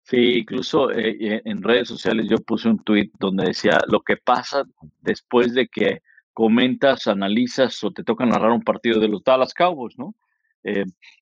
[0.05, 4.65] Sí, incluso eh, en redes sociales yo puse un tweet donde decía lo que pasa
[5.01, 9.97] después de que comentas, analizas o te toca narrar un partido de los Dallas Cowboys,
[9.99, 10.15] ¿no?
[10.65, 10.85] Eh,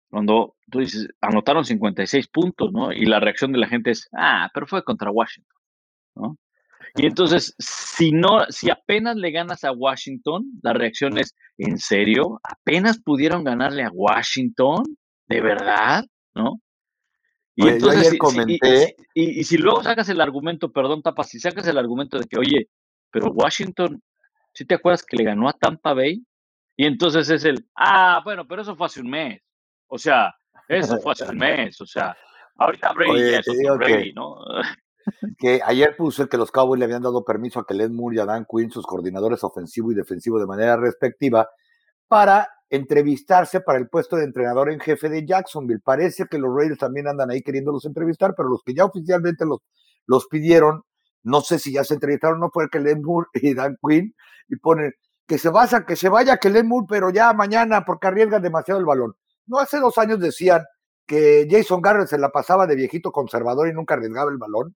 [0.08, 2.92] cuando tú dices, anotaron 56 puntos, ¿no?
[2.92, 5.58] Y la reacción de la gente es, ah, pero fue contra Washington,
[6.16, 6.38] ¿no?
[6.96, 12.40] Y entonces, si no, si apenas le ganas a Washington, la reacción es, ¿en serio?
[12.42, 14.82] ¿Apenas pudieron ganarle a Washington?
[15.28, 16.04] ¿De verdad?
[16.34, 16.60] ¿No?
[17.60, 18.96] Y entonces, comenté...
[19.14, 22.68] y, si luego sacas el argumento, perdón, Tapa, si sacas el argumento de que, oye,
[23.10, 24.02] pero Washington,
[24.52, 26.24] ¿sí te acuerdas que le ganó a Tampa Bay?
[26.76, 29.42] Y entonces es el, ah, bueno, pero eso fue hace un mes.
[29.88, 30.34] O sea,
[30.68, 31.80] eso fue hace un mes.
[31.80, 32.16] O sea,
[32.56, 33.46] ahorita Brady es
[33.76, 34.36] Brady, ¿no?
[35.38, 38.18] que ayer puse que los Cowboys le habían dado permiso a que Len Moore y
[38.20, 41.48] a Dan Quinn, sus coordinadores ofensivo y defensivo de manera respectiva,
[42.08, 45.80] para entrevistarse para el puesto de entrenador en jefe de Jacksonville.
[45.84, 49.58] Parece que los Raiders también andan ahí queriéndolos entrevistar, pero los que ya oficialmente los,
[50.06, 50.84] los pidieron,
[51.22, 54.14] no sé si ya se entrevistaron o no, fue que Len Moore y Dan Quinn,
[54.48, 54.92] y ponen
[55.26, 58.80] que se, basa, que se vaya que Len Moore, pero ya mañana porque arriesgan demasiado
[58.80, 59.14] el balón.
[59.46, 60.64] No hace dos años decían
[61.06, 64.76] que Jason Garrett se la pasaba de viejito conservador y nunca arriesgaba el balón.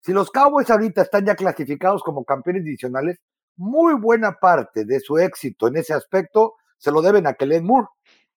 [0.00, 3.18] Si los Cowboys ahorita están ya clasificados como campeones divisionales,
[3.56, 7.86] muy buena parte de su éxito en ese aspecto se lo deben a Kellen Moore.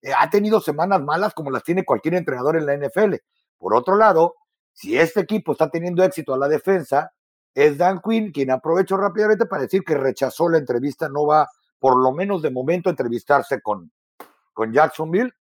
[0.01, 3.15] Eh, ha tenido semanas malas como las tiene cualquier entrenador en la NFL.
[3.58, 4.36] Por otro lado,
[4.73, 7.12] si este equipo está teniendo éxito a la defensa,
[7.56, 11.47] es Dan Quinn quien aprovecho rápidamente para decir que rechazó la entrevista, no va,
[11.79, 13.91] por lo menos de momento, a entrevistarse con,
[14.51, 15.32] con Jacksonville,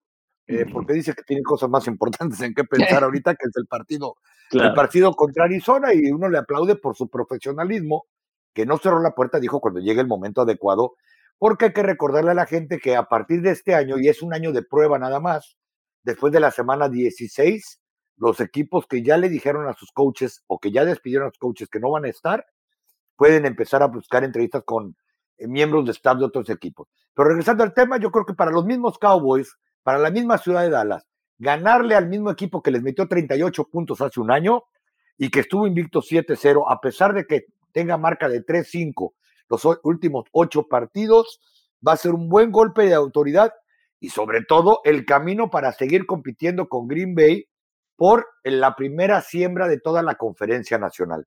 [0.47, 3.67] eh, porque dice que tiene cosas más importantes en qué pensar ahorita, que es el
[3.67, 4.17] partido
[4.61, 8.07] el partido contra Arizona y uno le aplaude por su profesionalismo,
[8.53, 10.95] que no cerró la puerta, dijo cuando llegue el momento adecuado,
[11.38, 14.23] porque hay que recordarle a la gente que a partir de este año, y es
[14.23, 15.57] un año de prueba nada más,
[16.03, 17.81] después de la semana 16,
[18.16, 21.38] los equipos que ya le dijeron a sus coaches o que ya despidieron a sus
[21.38, 22.47] coaches que no van a estar,
[23.16, 24.97] pueden empezar a buscar entrevistas con
[25.38, 26.88] eh, miembros de staff de otros equipos.
[27.14, 30.62] Pero regresando al tema, yo creo que para los mismos Cowboys, para la misma ciudad
[30.62, 31.07] de Dallas,
[31.38, 34.62] ganarle al mismo equipo que les metió 38 puntos hace un año
[35.18, 39.12] y que estuvo invicto 7-0, a pesar de que tenga marca de 3-5
[39.53, 41.41] los últimos ocho partidos,
[41.87, 43.53] va a ser un buen golpe de autoridad
[44.01, 47.45] y sobre todo el camino para seguir compitiendo con Green Bay
[47.97, 51.27] por la primera siembra de toda la conferencia nacional.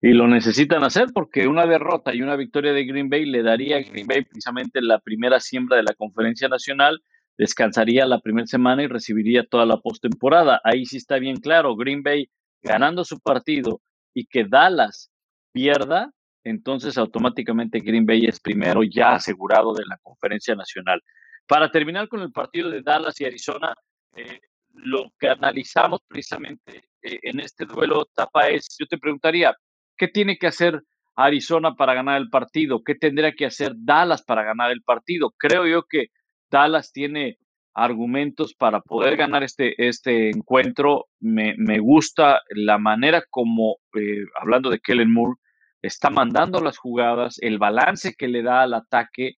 [0.00, 3.76] Y lo necesitan hacer porque una derrota y una victoria de Green Bay le daría
[3.76, 7.02] a Green Bay precisamente la primera siembra de la conferencia nacional
[7.36, 10.60] descansaría la primera semana y recibiría toda la postemporada.
[10.64, 12.28] Ahí sí está bien claro, Green Bay
[12.62, 13.80] ganando su partido
[14.12, 15.10] y que Dallas
[15.52, 16.12] pierda,
[16.44, 21.02] entonces automáticamente Green Bay es primero ya asegurado de la conferencia nacional.
[21.46, 23.74] Para terminar con el partido de Dallas y Arizona,
[24.16, 24.40] eh,
[24.74, 29.56] lo que analizamos precisamente eh, en este duelo tapa es, yo te preguntaría,
[29.96, 30.82] ¿qué tiene que hacer
[31.16, 32.82] Arizona para ganar el partido?
[32.84, 35.32] ¿Qué tendría que hacer Dallas para ganar el partido?
[35.36, 36.08] Creo yo que
[36.50, 37.38] Dallas tiene
[37.74, 41.06] argumentos para poder ganar este, este encuentro.
[41.20, 45.36] Me, gusta la manera como, eh, hablando de Kellen Moore,
[45.82, 49.34] está mandando las jugadas, el balance que le da al ataque,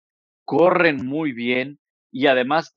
[0.46, 1.80] corren muy bien
[2.12, 2.74] y además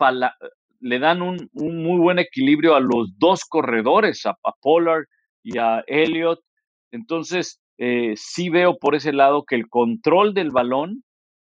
[0.81, 5.05] le dan un, muy buen equilibrio a los dos corredores, a, Pollard
[5.43, 6.41] y a Elliott.
[6.91, 11.03] Entonces, eh, sí veo por ese lado que el control del balón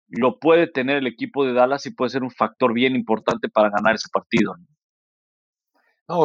[0.07, 3.69] lo puede tener el equipo de Dallas y puede ser un factor bien importante para
[3.69, 4.55] ganar ese partido.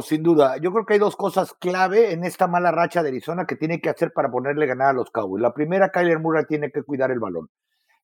[0.02, 0.56] Sin duda.
[0.58, 3.80] Yo creo que hay dos cosas clave en esta mala racha de Arizona que tiene
[3.80, 5.42] que hacer para ponerle ganar a los Cowboys.
[5.42, 7.48] La primera, Kyler Murray tiene que cuidar el balón.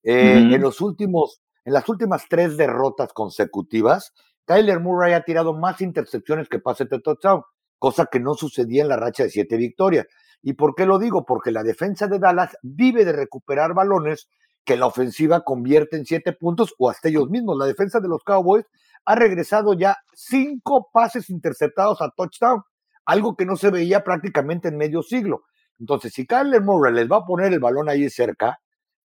[0.03, 4.13] Eh, en los últimos, en las últimas tres derrotas consecutivas,
[4.45, 7.43] Kyler Murray ha tirado más intercepciones que pases de touchdown,
[7.79, 10.07] cosa que no sucedía en la racha de siete victorias.
[10.43, 11.25] ¿Y por qué lo digo?
[11.25, 14.29] Porque la defensa de Dallas vive de recuperar balones
[14.65, 17.59] que la ofensiva convierte en siete puntos o hasta ellos mismos.
[17.59, 18.65] La defensa de los Cowboys
[19.05, 22.63] ha regresado ya cinco pases interceptados a touchdown,
[23.05, 25.45] algo que no se veía prácticamente en medio siglo.
[25.79, 28.59] Entonces, si Kyler Murray les va a poner el balón ahí cerca,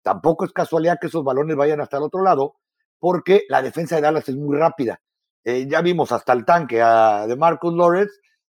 [0.04, 2.56] tampoco es casualidad que esos balones vayan hasta el otro lado,
[3.00, 5.02] porque la defensa de Dallas es muy rápida.
[5.43, 8.13] Eh, ya vimos hasta el tanque de Marcus Lawrence,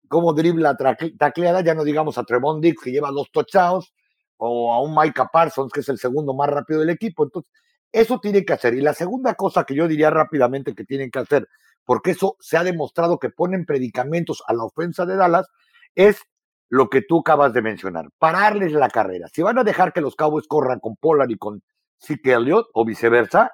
[0.08, 0.76] cómo dribla
[1.18, 3.92] tacleada, ya no digamos a Trevon Dix, que lleva dos touchdowns,
[4.38, 7.24] o a un Micah Parsons, que es el segundo más rápido del equipo.
[7.24, 7.50] Entonces,
[7.92, 8.74] eso tiene que hacer.
[8.74, 11.48] Y la segunda cosa que yo diría rápidamente que tienen que hacer,
[11.84, 15.46] porque eso se ha demostrado que ponen predicamentos a la ofensa de Dallas,
[15.94, 16.22] es
[16.68, 19.28] lo que tú acabas de mencionar, pararles la carrera.
[19.32, 21.62] Si van a dejar que los Cowboys corran con Pollard y con
[21.98, 23.52] Zeke Elliott o viceversa,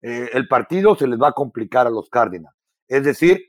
[0.00, 2.56] eh, el partido se les va a complicar a los Cardinals.
[2.86, 3.40] Es decir,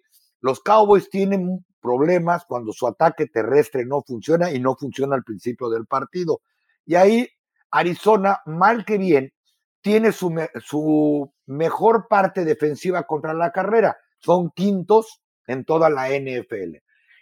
[0.41, 5.69] los Cowboys tienen problemas cuando su ataque terrestre no funciona y no funciona al principio
[5.69, 6.41] del partido.
[6.85, 7.29] Y ahí
[7.71, 9.33] Arizona, mal que bien,
[9.81, 13.97] tiene su, su mejor parte defensiva contra la carrera.
[14.19, 16.77] Son quintos en toda la NFL.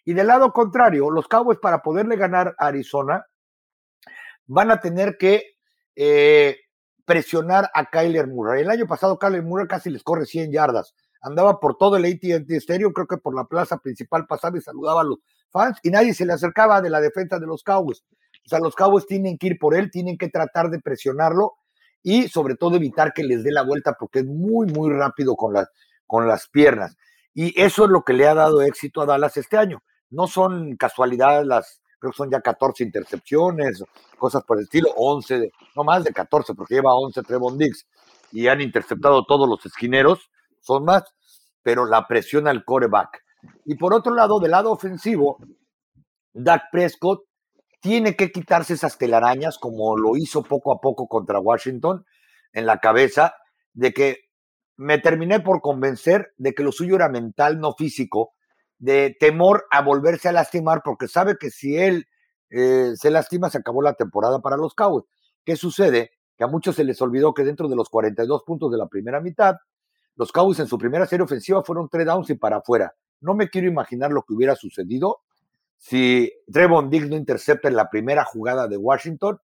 [0.05, 3.25] Y del lado contrario, los Cowboys para poderle ganar a Arizona
[4.47, 5.55] van a tener que
[5.95, 6.57] eh,
[7.05, 8.61] presionar a Kyler Murray.
[8.63, 10.93] El año pasado Kyler Murray casi les corre 100 yardas.
[11.21, 15.01] Andaba por todo el AT&T Stadium, creo que por la plaza principal pasaba y saludaba
[15.01, 15.19] a los
[15.51, 18.03] fans y nadie se le acercaba de la defensa de los Cowboys.
[18.45, 21.53] O sea, los Cowboys tienen que ir por él, tienen que tratar de presionarlo
[22.03, 25.53] y sobre todo evitar que les dé la vuelta porque es muy, muy rápido con
[25.53, 25.69] las,
[26.07, 26.97] con las piernas.
[27.33, 29.83] Y eso es lo que le ha dado éxito a Dallas este año.
[30.09, 33.83] No son casualidades las, creo que son ya 14 intercepciones,
[34.17, 37.87] cosas por el estilo, 11, no más de 14, porque lleva 11 Trevon Diggs
[38.31, 41.03] y han interceptado todos los esquineros, son más,
[41.61, 43.23] pero la presión al coreback.
[43.65, 45.37] Y por otro lado, del lado ofensivo,
[46.33, 47.23] Dak Prescott
[47.81, 52.05] tiene que quitarse esas telarañas, como lo hizo poco a poco contra Washington,
[52.53, 53.35] en la cabeza,
[53.73, 54.17] de que
[54.77, 58.33] me terminé por convencer de que lo suyo era mental, no físico,
[58.77, 62.05] de temor a volverse a lastimar, porque sabe que si él
[62.49, 65.05] eh, se lastima, se acabó la temporada para los Cowboys.
[65.43, 66.11] ¿Qué sucede?
[66.37, 69.21] Que a muchos se les olvidó que dentro de los 42 puntos de la primera
[69.21, 69.55] mitad,
[70.15, 72.93] los Cowboys en su primera serie ofensiva fueron tres downs y para afuera.
[73.21, 75.21] No me quiero imaginar lo que hubiera sucedido
[75.81, 79.39] si Trevon Diggs no intercepta en la primera jugada de Washington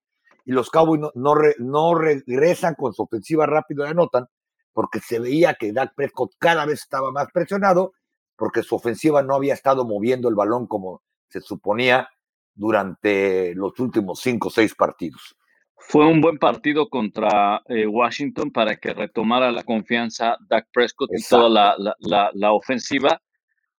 [0.45, 1.12] y los Cowboys no,
[1.58, 4.28] no, regresan con su ofensiva rápido y anotan,
[4.71, 7.93] porque se veía que Dak Prescott cada vez estaba más presionado,
[8.36, 12.08] porque su ofensiva no había estado moviendo el balón como se suponía
[12.54, 15.36] durante los últimos cinco o seis partidos.
[15.76, 21.23] Fue un buen partido contra eh, Washington para que retomara la confianza Dak Prescott y
[21.23, 23.19] toda la, la, la ofensiva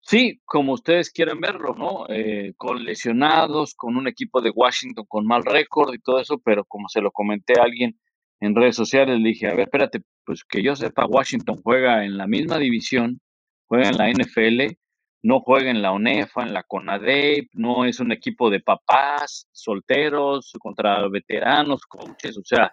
[0.08, 2.06] Sí, como ustedes quieren verlo, ¿no?
[2.08, 6.64] Eh, con lesionados, con un equipo de Washington con mal récord y todo eso, pero
[6.64, 8.00] como se lo comenté a alguien
[8.40, 12.16] en redes sociales, le dije, a ver, espérate, pues que yo sepa, Washington juega en
[12.16, 13.20] la misma división,
[13.66, 14.78] juega en la NFL,
[15.22, 20.54] no juega en la UNEFA, en la CONADEP, no es un equipo de papás, solteros,
[20.58, 22.72] contra veteranos, coaches, o sea,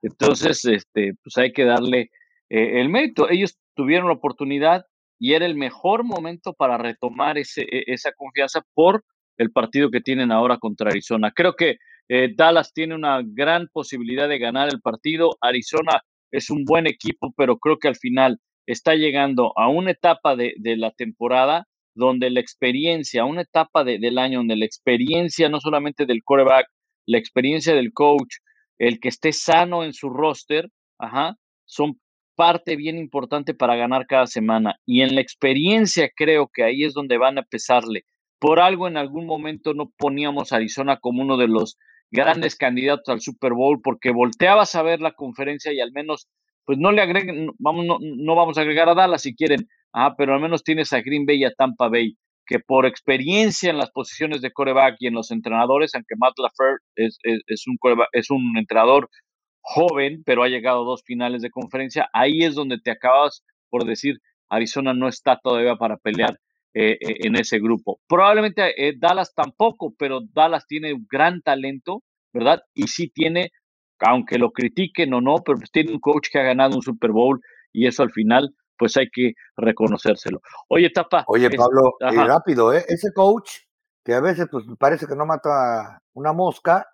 [0.00, 2.12] entonces, este, pues hay que darle
[2.50, 3.28] eh, el mérito.
[3.28, 4.86] Ellos tuvieron la oportunidad,
[5.18, 9.04] y era el mejor momento para retomar ese, e, esa confianza por
[9.36, 11.32] el partido que tienen ahora contra Arizona.
[11.34, 11.76] Creo que
[12.08, 15.36] eh, Dallas tiene una gran posibilidad de ganar el partido.
[15.40, 20.36] Arizona es un buen equipo, pero creo que al final está llegando a una etapa
[20.36, 26.06] de, la temporada donde la experiencia, una etapa del año donde la experiencia no solamente
[26.06, 26.66] del quarterback,
[27.06, 28.36] la experiencia del coach,
[28.78, 31.98] el que esté sano en su roster, ajá, son
[32.38, 34.76] parte bien importante para ganar cada semana.
[34.86, 38.04] Y en la experiencia creo que ahí es donde van a pesarle.
[38.38, 41.76] Por algo en algún momento no poníamos a Arizona como uno de los
[42.12, 46.28] grandes candidatos al Super Bowl porque volteabas a ver la conferencia y al menos,
[46.64, 50.32] pues no le agreguen, vamos, no, vamos a agregar a Dallas si quieren, ah, pero
[50.32, 52.16] al menos tienes a Green Bay y a Tampa Bay,
[52.46, 56.78] que por experiencia en las posiciones de coreback y en los entrenadores, aunque Matt LaFleur
[56.94, 57.76] es, es, un,
[58.12, 59.10] es un entrenador
[59.60, 62.08] joven, pero ha llegado a dos finales de conferencia.
[62.12, 66.38] Ahí es donde te acabas por decir, Arizona no está todavía para pelear
[66.74, 68.00] eh, eh, en ese grupo.
[68.08, 72.02] Probablemente eh, Dallas tampoco, pero Dallas tiene gran talento,
[72.32, 72.62] ¿verdad?
[72.74, 73.50] Y sí tiene,
[74.00, 77.10] aunque lo critiquen o no, pero pues tiene un coach que ha ganado un Super
[77.10, 77.40] Bowl
[77.72, 80.40] y eso al final, pues hay que reconocérselo.
[80.68, 81.24] Oye, Tapa.
[81.26, 82.84] Oye, Pablo, rápido, ¿eh?
[82.88, 83.50] Ese coach
[84.04, 86.86] que a veces pues parece que no mata una mosca,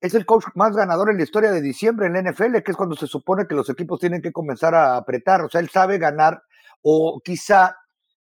[0.00, 2.76] es el coach más ganador en la historia de diciembre en la NFL, que es
[2.76, 5.42] cuando se supone que los equipos tienen que comenzar a apretar.
[5.42, 6.42] O sea, él sabe ganar,
[6.82, 7.76] o quizá,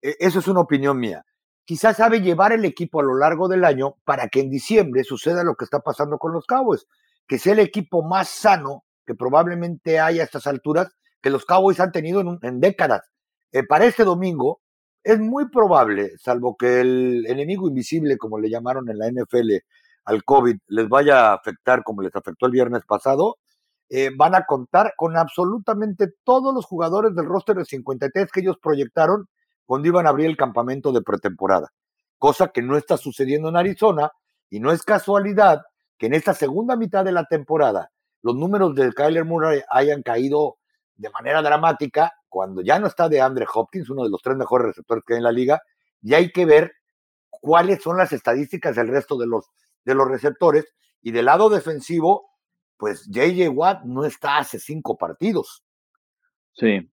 [0.02, 1.26] e, eso es una opinión mía,
[1.64, 5.44] quizá sabe llevar el equipo a lo largo del año para que en diciembre suceda
[5.44, 6.86] lo que está pasando con los Cowboys,
[7.28, 10.90] que sea el equipo más sano que probablemente haya a estas alturas
[11.22, 13.10] que los Cowboys han tenido en, décadas.
[13.52, 14.62] Eh, para este domingo,
[15.04, 19.52] es muy probable, salvo que el enemigo invisible, como le llamaron en la NFL,
[20.06, 23.38] al COVID les vaya a afectar como les afectó el viernes pasado,
[23.90, 28.58] eh, van a contar con absolutamente todos los jugadores del roster de 53 que ellos
[28.62, 29.28] proyectaron
[29.66, 31.70] cuando iban a abrir el campamento de pretemporada,
[32.18, 34.12] cosa que no está sucediendo en Arizona
[34.50, 35.62] y no es casualidad
[35.98, 37.92] que en esta segunda mitad de la temporada
[38.22, 40.58] los números de Kyler Murray hayan caído
[40.96, 44.68] de manera dramática cuando ya no está de Andre Hopkins, uno de los tres mejores
[44.68, 45.62] receptores que hay en la liga,
[46.02, 46.72] y hay que ver
[47.30, 49.50] cuáles son las estadísticas del resto de los
[49.86, 50.66] de los receptores.
[51.02, 52.30] Y del lado defensivo,
[52.78, 55.64] pues JJ Watt no está hace cinco partidos.
[56.54, 56.90] Sí,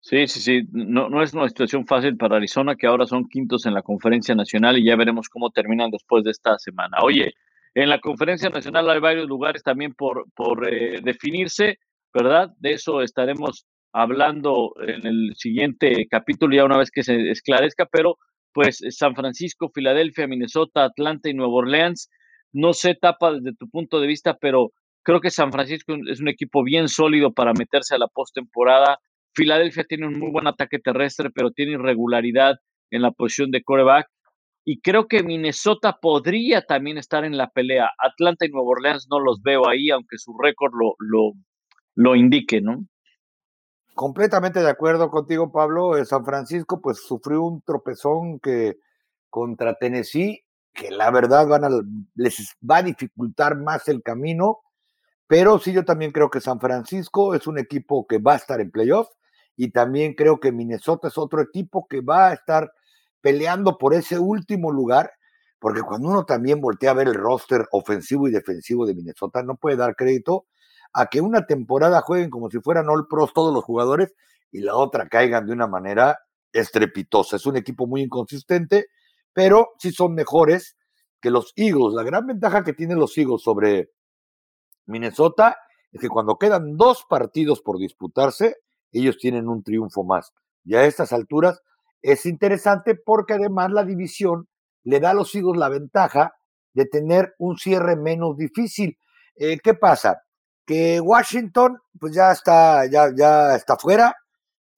[0.00, 0.62] sí, sí, sí.
[0.70, 4.34] No, no es una situación fácil para Arizona, que ahora son quintos en la conferencia
[4.34, 6.98] nacional y ya veremos cómo terminan después de esta semana.
[7.02, 7.34] Oye,
[7.74, 11.78] en la conferencia nacional hay varios lugares también por, por eh, definirse,
[12.12, 12.50] ¿verdad?
[12.58, 18.16] De eso estaremos hablando en el siguiente capítulo, ya una vez que se esclarezca, pero
[18.52, 22.10] pues San Francisco, Filadelfia, Minnesota, Atlanta y Nueva Orleans
[22.52, 24.72] no sé, Tapa, desde tu punto de vista, pero
[25.02, 28.98] creo que San Francisco es un equipo bien sólido para meterse a la postemporada.
[29.34, 32.56] Filadelfia tiene un muy buen ataque terrestre, pero tiene irregularidad
[32.90, 34.08] en la posición de coreback.
[34.64, 37.90] Y creo que Minnesota podría también estar en la pelea.
[37.98, 41.32] Atlanta y Nueva Orleans no los veo ahí, aunque su récord lo, lo,
[41.94, 42.84] lo indique, ¿no?
[43.94, 45.96] Completamente de acuerdo contigo, Pablo.
[45.96, 48.76] Eh, San Francisco, pues sufrió un tropezón que
[49.30, 50.44] contra Tennessee
[50.78, 51.70] que la verdad van a,
[52.14, 54.60] les va a dificultar más el camino,
[55.26, 58.60] pero sí yo también creo que San Francisco es un equipo que va a estar
[58.60, 59.08] en playoff
[59.56, 62.72] y también creo que Minnesota es otro equipo que va a estar
[63.20, 65.10] peleando por ese último lugar,
[65.58, 69.56] porque cuando uno también voltea a ver el roster ofensivo y defensivo de Minnesota, no
[69.56, 70.46] puede dar crédito
[70.92, 74.14] a que una temporada jueguen como si fueran All Pros todos los jugadores
[74.52, 76.20] y la otra caigan de una manera
[76.52, 77.34] estrepitosa.
[77.34, 78.86] Es un equipo muy inconsistente
[79.32, 80.76] pero sí son mejores
[81.20, 81.94] que los Eagles.
[81.94, 83.90] La gran ventaja que tienen los Eagles sobre
[84.86, 85.56] Minnesota
[85.92, 88.56] es que cuando quedan dos partidos por disputarse,
[88.92, 90.32] ellos tienen un triunfo más.
[90.64, 91.60] Y a estas alturas
[92.02, 94.48] es interesante porque además la división
[94.84, 96.34] le da a los Eagles la ventaja
[96.74, 98.98] de tener un cierre menos difícil.
[99.34, 100.22] Eh, ¿Qué pasa?
[100.64, 104.14] Que Washington pues ya está, ya, ya está fuera,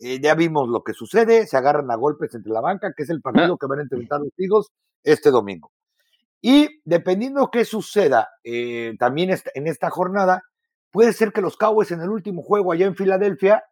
[0.00, 3.10] eh, ya vimos lo que sucede, se agarran a golpes entre la banca, que es
[3.10, 3.20] el ah.
[3.22, 4.68] partido que van a enfrentar los Eagles
[5.04, 5.70] este domingo.
[6.40, 10.42] Y dependiendo qué suceda eh, también en esta jornada,
[10.90, 13.62] puede ser que los Cowboys en el último juego allá en Filadelfia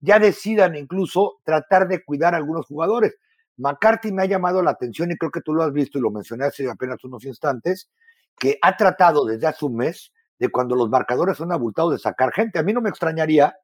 [0.00, 3.16] ya decidan incluso tratar de cuidar a algunos jugadores.
[3.56, 6.10] McCarthy me ha llamado la atención y creo que tú lo has visto y lo
[6.10, 7.88] mencioné hace apenas unos instantes,
[8.38, 12.32] que ha tratado desde hace un mes de cuando los marcadores son abultados de sacar
[12.32, 12.58] gente.
[12.58, 13.54] A mí no me extrañaría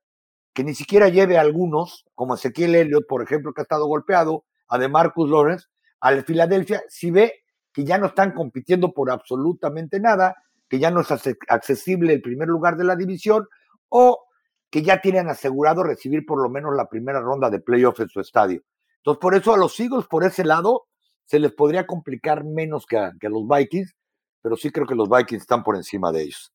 [0.57, 4.47] que ni siquiera lleve a algunos, como Ezequiel Elliott, por ejemplo, que ha estado golpeado,
[4.69, 5.67] a de Marcus Lawrence,
[6.01, 7.45] al Filadelfia, si ve
[7.75, 10.35] que ya no están compitiendo por absolutamente nada,
[10.67, 13.47] que ya no es accesible el primer lugar de la división,
[13.91, 14.25] o
[14.71, 18.21] que ya tienen asegurado recibir por lo menos la primera ronda de playoff en su
[18.21, 18.63] estadio.
[18.97, 20.87] Entonces, por eso a los Eagles, por ese lado,
[21.27, 23.95] se les podría complicar menos que a, que a los Vikings,
[24.41, 26.51] pero sí creo que los Vikings están por encima de ellos.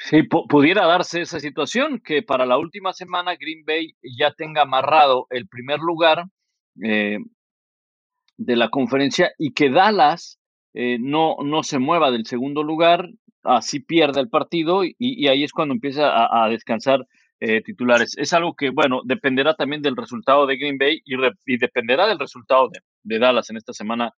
[0.00, 5.26] Sí, pudiera darse esa situación, que para la última semana Green Bay ya tenga amarrado
[5.28, 6.24] el primer lugar
[6.80, 7.18] eh,
[8.36, 10.38] de la conferencia y que Dallas
[10.72, 13.08] eh, no, no se mueva del segundo lugar,
[13.42, 17.04] así pierde el partido y, ahí es cuando empieza a, descansar
[17.40, 18.16] eh, titulares.
[18.18, 22.68] Es algo que, bueno, dependerá también del resultado de Green Bay y, dependerá del resultado
[23.02, 24.12] de, Dallas en esta semana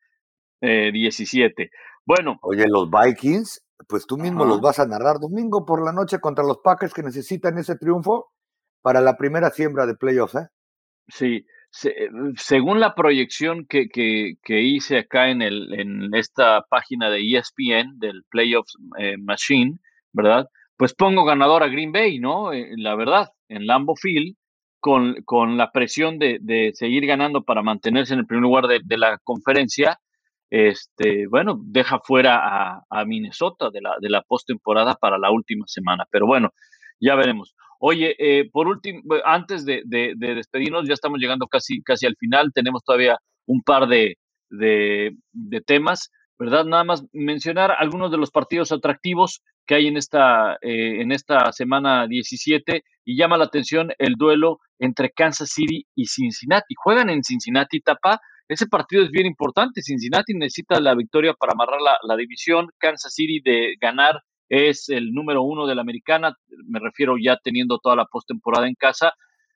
[0.61, 1.71] 17.
[2.05, 2.39] Bueno.
[2.43, 6.45] Oye, los Vikings pues tú mismo los vas a narrar domingo por la noche contra
[6.45, 8.33] los Packers que necesitan ese triunfo
[8.83, 10.49] para la primera siembra de playoffs, ¿eh?
[11.09, 17.99] Sí, según la proyección que, que, hice acá en, el, en esta página de ESPN
[17.99, 19.79] del Playoffs eh, Machine,
[20.13, 20.47] ¿verdad?
[20.81, 22.55] pues pongo ganador a Green Bay, ¿no?
[22.55, 24.35] Eh, la verdad, en Lambo Field,
[24.79, 28.81] con, con la presión de, de, seguir ganando para mantenerse en el primer lugar de,
[28.83, 30.01] de la conferencia,
[30.51, 36.05] este, bueno, deja fuera a, Minnesota de la, de postemporada para la última semana.
[36.11, 36.51] Pero bueno,
[37.01, 37.55] ya veremos.
[37.79, 42.53] Oye, eh, por último, antes de, de, de, despedirnos, ya estamos llegando casi, al final,
[42.53, 44.17] tenemos todavía un par de,
[45.67, 46.65] temas, ¿verdad?
[46.65, 52.07] Nada más mencionar algunos de los partidos atractivos que hay esta, eh, en esta semana
[52.07, 56.75] 17 y llama la atención el duelo entre Kansas City y Cincinnati.
[56.77, 58.21] Juegan en Cincinnati, Tapa.
[58.51, 59.81] Ese partido es bien importante.
[59.81, 62.67] Cincinnati necesita la victoria para amarrar la, división.
[62.79, 66.35] Kansas City de ganar es el número uno de la americana.
[66.67, 69.13] Me refiero ya teniendo toda la postemporada en casa.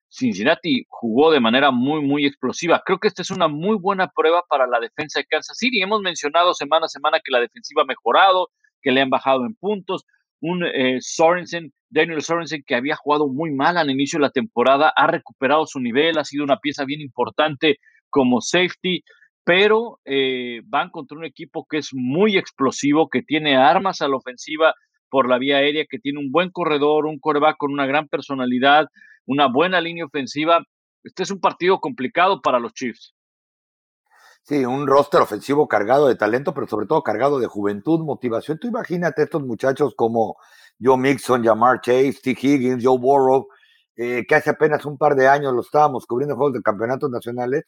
[0.08, 2.82] Cincinnati jugó de manera muy, muy explosiva.
[2.86, 5.82] Creo que esta es una muy buena prueba para la defensa de Kansas City.
[5.82, 9.56] Hemos mencionado semana a semana que la defensiva ha mejorado, que le han bajado en
[9.56, 10.04] puntos.
[10.40, 14.92] Un eh, Sorensen, Daniel Sorensen, que había jugado muy mal al inicio de la temporada,
[14.94, 17.80] ha recuperado su nivel, ha sido una pieza bien importante
[18.14, 19.02] como safety,
[19.42, 24.16] pero eh, van contra un equipo que es muy explosivo, que tiene armas a la
[24.16, 24.72] ofensiva
[25.10, 28.86] por la vía aérea, que tiene un buen corredor, un coreback con una gran personalidad,
[29.26, 30.62] una buena línea ofensiva.
[31.02, 33.16] Este es un partido complicado para los Chiefs.
[34.44, 38.60] Sí, un roster ofensivo cargado de talento, pero sobre todo cargado de juventud, motivación.
[38.60, 40.36] Tú imagínate estos muchachos como
[40.80, 43.48] Joe Mixon, Jamar Chase, Steve Higgins, Joe Burrow,
[43.96, 47.10] eh, que hace apenas un par de años lo estábamos cubriendo en juegos de campeonatos
[47.10, 47.64] nacionales,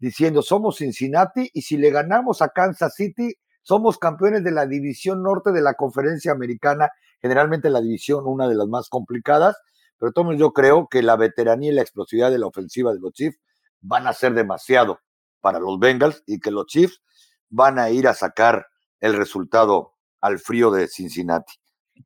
[0.00, 5.22] diciendo somos Cincinnati y si le ganamos a Kansas City, somos campeones de la división
[5.22, 6.90] norte de la conferencia americana,
[7.20, 9.56] generalmente la división una de las más complicadas,
[9.98, 13.12] pero todos yo creo que la veteranía y la explosividad de la ofensiva de los
[13.12, 13.38] Chiefs
[13.82, 15.00] van a ser demasiado
[15.40, 17.02] para los Bengals y que los Chiefs
[17.50, 18.66] van a ir a sacar
[19.00, 21.54] el resultado al frío de Cincinnati.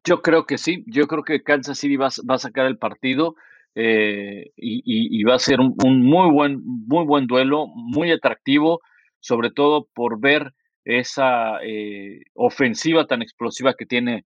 [0.02, 3.36] Yo creo que sí, yo creo que Kansas City va, va a sacar el partido
[3.74, 8.80] eh, y, y, va a ser un, muy, buen, muy buen duelo, muy atractivo,
[9.20, 10.52] sobre todo por ver
[10.84, 14.26] esa eh, ofensiva tan explosiva que tiene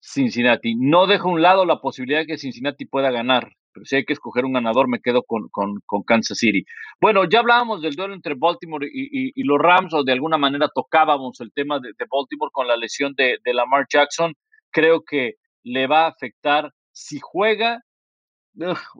[0.00, 0.74] Cincinnati.
[0.76, 4.04] No dejo a un lado la posibilidad de que Cincinnati pueda ganar, pero si hay
[4.04, 6.64] que escoger un ganador, me quedo con, con, con Kansas City.
[7.00, 10.38] Bueno, ya hablábamos del duelo entre Baltimore y, y, y, los Rams, o de alguna
[10.38, 14.34] manera tocábamos el tema de, de Baltimore con la lesión de, de, Lamar Jackson.
[14.70, 17.82] Creo que le va a afectar si juega,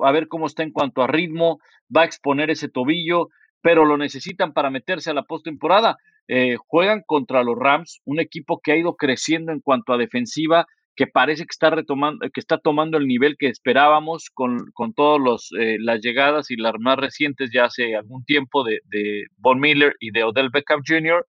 [0.02, 1.61] a ver cómo está en cuanto a ritmo,
[1.94, 3.28] va a exponer ese tobillo,
[3.61, 5.96] pero lo necesitan para meterse a la postemporada.
[6.28, 10.66] Eh, juegan contra los Rams, un equipo que ha ido creciendo en cuanto a defensiva,
[10.94, 15.48] que parece que está retomando, que está tomando el nivel que esperábamos con, con todas
[15.59, 19.94] eh, las llegadas y las más recientes ya hace algún tiempo de, de Von Miller
[20.00, 21.24] y de Odell Beckham Jr.,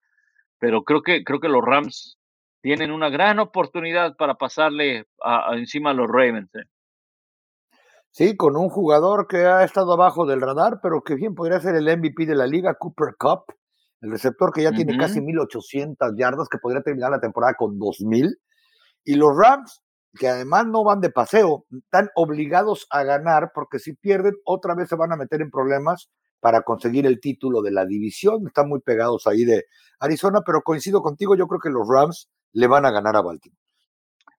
[0.59, 2.17] pero creo que, creo que los Rams
[2.61, 5.05] tienen una gran oportunidad para pasarle
[5.53, 6.53] encima a los Ravens.
[6.55, 6.63] Eh.
[8.11, 11.75] Sí, con un jugador que ha estado abajo del radar, pero que bien podría ser
[11.75, 13.43] el MVP de la liga, Cooper Cup,
[14.01, 14.75] el receptor que ya uh -huh.
[14.75, 18.37] tiene casi 1800 yardas, que podría terminar la temporada con 2000
[19.03, 19.81] y los Rams,
[20.15, 24.89] que además no van de paseo, están obligados a ganar porque si pierden, otra vez
[24.89, 28.47] se van a meter en problemas para conseguir el título de la división.
[28.47, 29.65] Están muy pegados ahí de
[29.99, 33.58] Arizona, pero coincido contigo, yo creo que los Rams le van a ganar a Baltimore.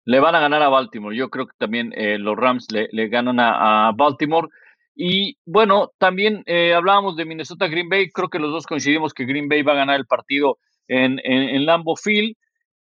[0.04, 1.16] Le van a ganar a Baltimore.
[1.16, 4.48] Yo creo que también eh, los Rams le, ganan a, Baltimore.
[4.94, 8.10] Y bueno, también eh, hablábamos de Minnesota Green Bay.
[8.10, 11.42] Creo que los dos coincidimos que Green Bay va a ganar el partido en, en,
[11.42, 12.34] en Lambeau Field.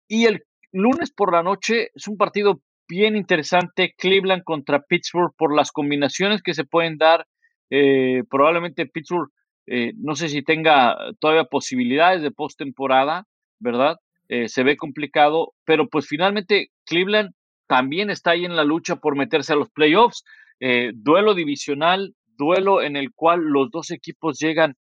[0.07, 5.55] Y el lunes por la noche es un partido bien interesante, Cleveland contra Pittsburgh, por
[5.55, 7.25] las combinaciones que se pueden dar.
[7.69, 9.29] Eh, probablemente Pittsburgh,
[9.67, 13.25] eh, no sé si tenga todavía posibilidades de postemporada,
[13.59, 13.97] ¿verdad?
[14.29, 17.31] Eh, se ve complicado, pero pues finalmente Cleveland
[17.67, 20.23] también está ahí en la lucha por meterse a los playoffs.
[20.59, 24.75] Eh, duelo divisional, duelo en el cual los dos equipos llegan,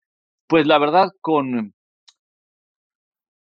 [0.48, 1.74] pues la verdad, con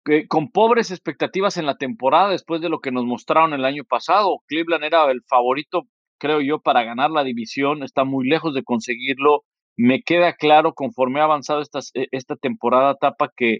[0.03, 3.83] que con pobres expectativas en la temporada después de lo que nos mostraron el año
[3.83, 4.39] pasado.
[4.47, 5.83] Cleveland era el favorito,
[6.17, 9.43] creo yo, para ganar la división, está muy lejos de conseguirlo.
[9.77, 13.59] Me queda claro conforme ha avanzado esta, e, esta temporada, Tapa, que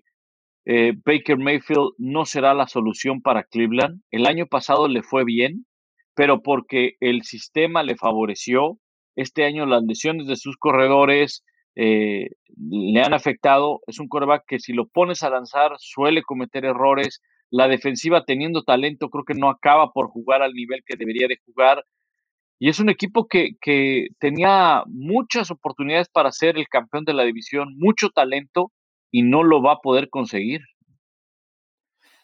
[0.65, 4.01] eh, Baker Mayfield no será la solución para Cleveland.
[4.11, 5.65] El año pasado le fue bien,
[6.15, 8.77] pero porque el sistema le favoreció.
[9.15, 11.43] Este año las lesiones de sus corredores,
[11.75, 13.81] eh, le han afectado.
[13.87, 17.21] Es un coreback que si lo pones a lanzar suele cometer errores.
[17.49, 21.37] La defensiva teniendo talento creo que no acaba por jugar al nivel que debería de
[21.45, 21.83] jugar.
[22.59, 27.23] Y es un equipo que, que tenía muchas oportunidades para ser el campeón de la
[27.23, 28.71] división, mucho talento
[29.11, 30.61] y no lo va a poder conseguir.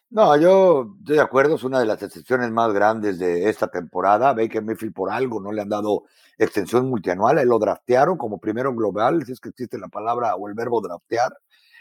[0.09, 4.33] No, yo estoy de acuerdo, es una de las excepciones más grandes de esta temporada.
[4.33, 6.05] Baker Mayfield por algo no le han dado
[6.37, 10.47] extensión multianual, él lo draftearon como primero global, si es que existe la palabra o
[10.47, 11.37] el verbo draftear.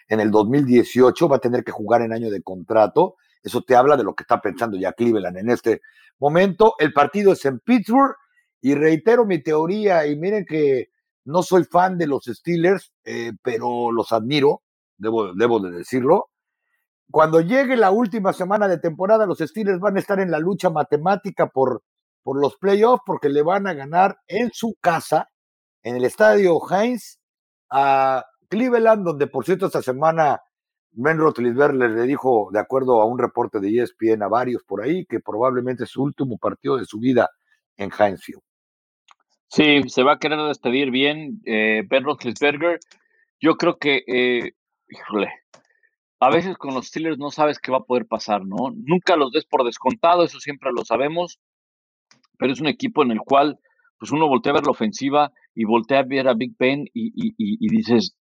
[0.08, 3.16] En el 2018 va a tener que jugar en año de contrato.
[3.42, 5.82] Eso te habla de lo que está pensando ya Cleveland en este
[6.18, 6.74] momento.
[6.78, 8.16] El partido es en Pittsburgh
[8.60, 10.90] y reitero mi teoría y miren que
[11.24, 14.62] no soy fan de los Steelers, eh, pero los admiro,
[14.98, 16.28] debo, de decirlo
[17.10, 20.70] cuando llegue la última semana de temporada, los Steelers van a estar en la lucha
[20.70, 21.82] matemática por,
[22.22, 25.28] por los playoffs porque le van a ganar en su casa,
[25.82, 27.20] en el estadio Heinz,
[27.70, 30.40] a Cleveland, donde por cierto esta semana
[30.90, 35.04] Ben Roethlisberger le dijo, de acuerdo a un reporte de ESPN a varios por ahí,
[35.06, 37.28] que probablemente es su último partido de su vida
[37.76, 38.42] en Heinz Field.
[39.48, 42.80] Sí, se va a querer despedir bien eh, Ben Roethlisberger.
[43.38, 44.52] Yo creo que, eh,
[44.88, 45.28] híjole,
[46.20, 48.72] a veces con los Steelers no sabes qué va a poder pasar, ¿no?
[48.74, 51.38] Nunca los des por descontado, eso siempre lo sabemos,
[52.38, 53.58] pero es un equipo en el cual
[53.98, 57.68] pues uno voltea a ver la ofensiva y voltea a ver a Big Ben y,
[57.68, 58.16] dices,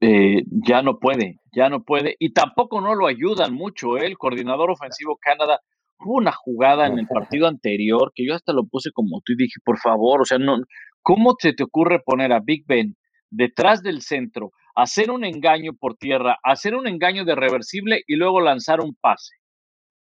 [0.00, 2.16] eh, ya no puede, ya no puede.
[2.18, 4.06] Y tampoco no lo ayudan mucho, ¿eh?
[4.06, 5.60] el coordinador ofensivo Canadá.
[5.98, 7.06] Hubo una jugada en el
[7.36, 10.38] partido anterior que yo hasta lo puse como tú y dije, por favor, o sea,
[10.38, 10.58] no,
[11.02, 12.96] ¿cómo se te ocurre poner a Big Ben
[13.30, 18.40] detrás del centro, hacer un engaño por tierra, hacer un engaño de reversible y luego
[18.40, 19.34] lanzar un pase.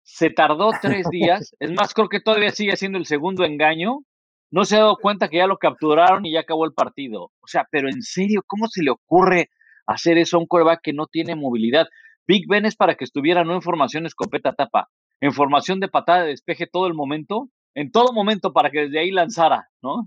[0.03, 3.99] Se tardó tres días, es más, creo que todavía sigue siendo el segundo engaño.
[4.51, 7.31] No se ha dado cuenta que ya lo capturaron y ya acabó el partido.
[7.41, 9.49] O sea, pero en serio, ¿cómo se le ocurre
[9.87, 11.87] hacer eso a un coreback que no tiene movilidad?
[12.27, 14.89] Big Ben es para que estuviera no en formación escopeta tapa,
[15.21, 18.99] en formación de patada de despeje todo el momento, en todo momento para que desde
[18.99, 20.05] ahí lanzara, ¿no?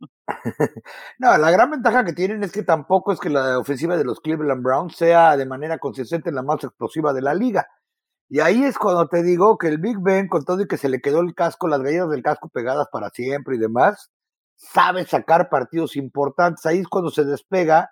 [1.18, 4.20] no, la gran ventaja que tienen es que tampoco es que la ofensiva de los
[4.20, 7.66] Cleveland Browns sea de manera consistente la más explosiva de la liga.
[8.28, 10.88] Y ahí es cuando te digo que el Big Ben, con todo y que se
[10.88, 14.10] le quedó el casco, las galletas del casco pegadas para siempre y demás,
[14.56, 16.66] sabe sacar partidos importantes.
[16.66, 17.90] Ahí es cuando se despega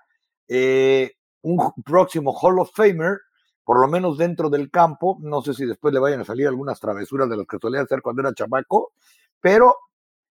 [0.48, 3.18] eh, un próximo Hall of Famer,
[3.62, 5.18] por lo menos dentro del campo.
[5.20, 8.02] No sé si después le vayan a salir algunas travesuras de las que solía hacer
[8.02, 8.92] cuando era chamaco,
[9.40, 9.76] pero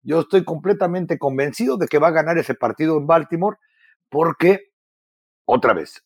[0.03, 3.59] yo estoy completamente convencido de que va a ganar ese partido en Baltimore
[4.09, 4.73] porque,
[5.47, 6.05] otra vez,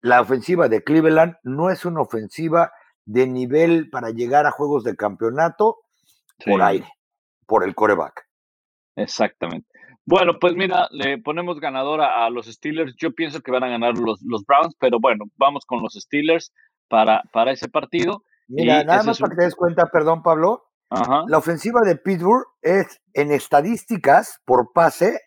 [0.00, 2.72] la ofensiva de Cleveland no es una ofensiva
[3.04, 5.78] de nivel para llegar a juegos de campeonato
[6.44, 6.86] por aire,
[7.46, 8.28] por el coreback.
[8.96, 9.66] Exactamente.
[10.04, 12.94] Bueno, pues mira, le ponemos ganadora a los Steelers.
[12.96, 16.52] Yo pienso que van a ganar los, los Browns, pero bueno, vamos con los Steelers
[16.88, 18.22] para, para ese partido.
[18.48, 23.00] Mira, nada más para que te des cuenta, perdón, Pablo, la ofensiva de Pittsburgh es
[23.12, 25.20] en estadísticas por pase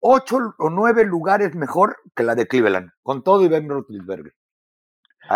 [0.00, 4.32] ocho o nueve lugares mejor que la de Cleveland, con todo y Ben Roethlisberger.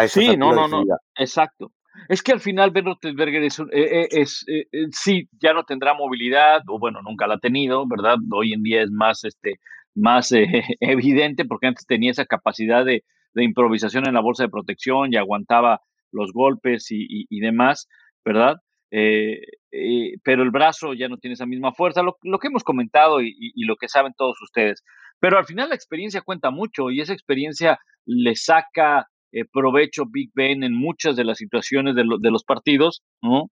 [0.08, 0.84] Sí, no, no, no,
[1.16, 1.72] exacto.
[2.08, 6.62] Es que al final Ben Roethlisberger es, eh, eh, eh, sí, ya no tendrá movilidad,
[6.68, 8.16] o bueno, nunca la ha tenido, ¿verdad?
[8.32, 9.56] Hoy en día es más, este,
[9.94, 10.30] más
[10.80, 13.02] evidente porque antes tenía esa capacidad de,
[13.34, 15.80] improvisación en la bolsa de protección y aguantaba
[16.10, 17.88] los golpes y demás,
[18.24, 18.56] ¿verdad?
[18.90, 23.22] Eh, eh, pero el brazo ya no tiene esa misma fuerza, lo, que hemos comentado
[23.22, 24.82] y, lo que saben todos ustedes.
[25.20, 30.30] Pero al final la experiencia cuenta mucho y esa experiencia le saca eh, provecho Big
[30.34, 33.50] Ben en muchas de las situaciones de, de los partidos, ¿no?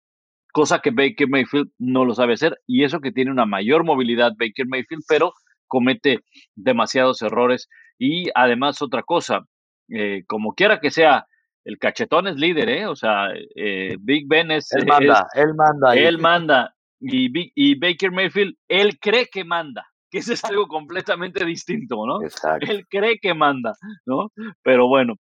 [0.53, 4.31] Cosa que Baker Mayfield no lo sabe hacer y eso que tiene una mayor movilidad
[4.39, 5.33] Baker Mayfield, pero
[5.67, 6.19] comete
[6.55, 7.67] demasiados errores.
[7.99, 9.41] Y además otra cosa,
[10.27, 11.25] como quiera que sea,
[11.65, 12.87] el cachetón es líder, ¿eh?
[12.87, 14.71] O sea, eh, Big Ben es.
[14.71, 15.95] Él manda, él manda.
[15.95, 16.71] Él manda.
[17.01, 22.23] Y, y Baker Mayfield, él cree que manda, que eso es algo completamente distinto, ¿no?
[22.23, 22.71] Exacto.
[22.71, 23.73] Él cree que manda,
[24.05, 24.31] ¿no?
[24.63, 25.15] Pero bueno.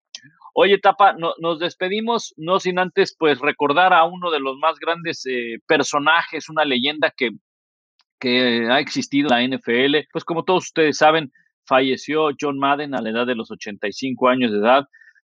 [0.55, 5.25] Oye, Tapa, nos despedimos, no sin antes, pues, recordar a uno de los más grandes
[5.25, 7.31] eh, personajes, una leyenda que,
[8.19, 10.07] que ha existido en la NFL.
[10.11, 11.31] Pues, como todos ustedes saben,
[11.65, 14.85] falleció John Madden a la edad de los 85 años de edad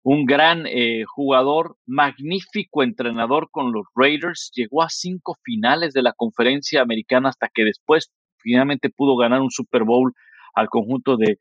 [0.09, 6.13] un gran eh, jugador, magnífico entrenador con los Raiders, llegó a cinco finales de la
[6.13, 10.13] conferencia americana hasta que después finalmente pudo ganar un Super Bowl
[10.55, 11.37] al conjunto de,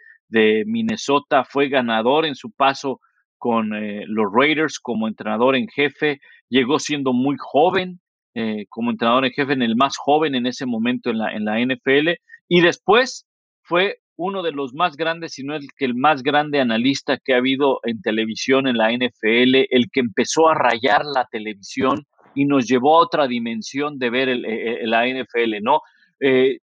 [0.66, 3.00] Minnesota, fue ganador en su paso
[3.38, 8.00] con eh, los Raiders como entrenador en jefe, llegó siendo muy joven
[8.34, 11.46] eh, como entrenador en jefe, en el más joven en ese momento en la, en
[11.46, 12.16] la NFL,
[12.50, 13.28] y después
[13.62, 17.34] fue uno de los más grandes, si no el que el más grande analista que
[17.34, 22.46] ha habido en televisión en la NFL, el que empezó a rayar la televisión y
[22.46, 25.82] nos llevó a otra dimensión de ver el, eh, eh, la NFL, ¿no?
[26.20, 26.60] Eh,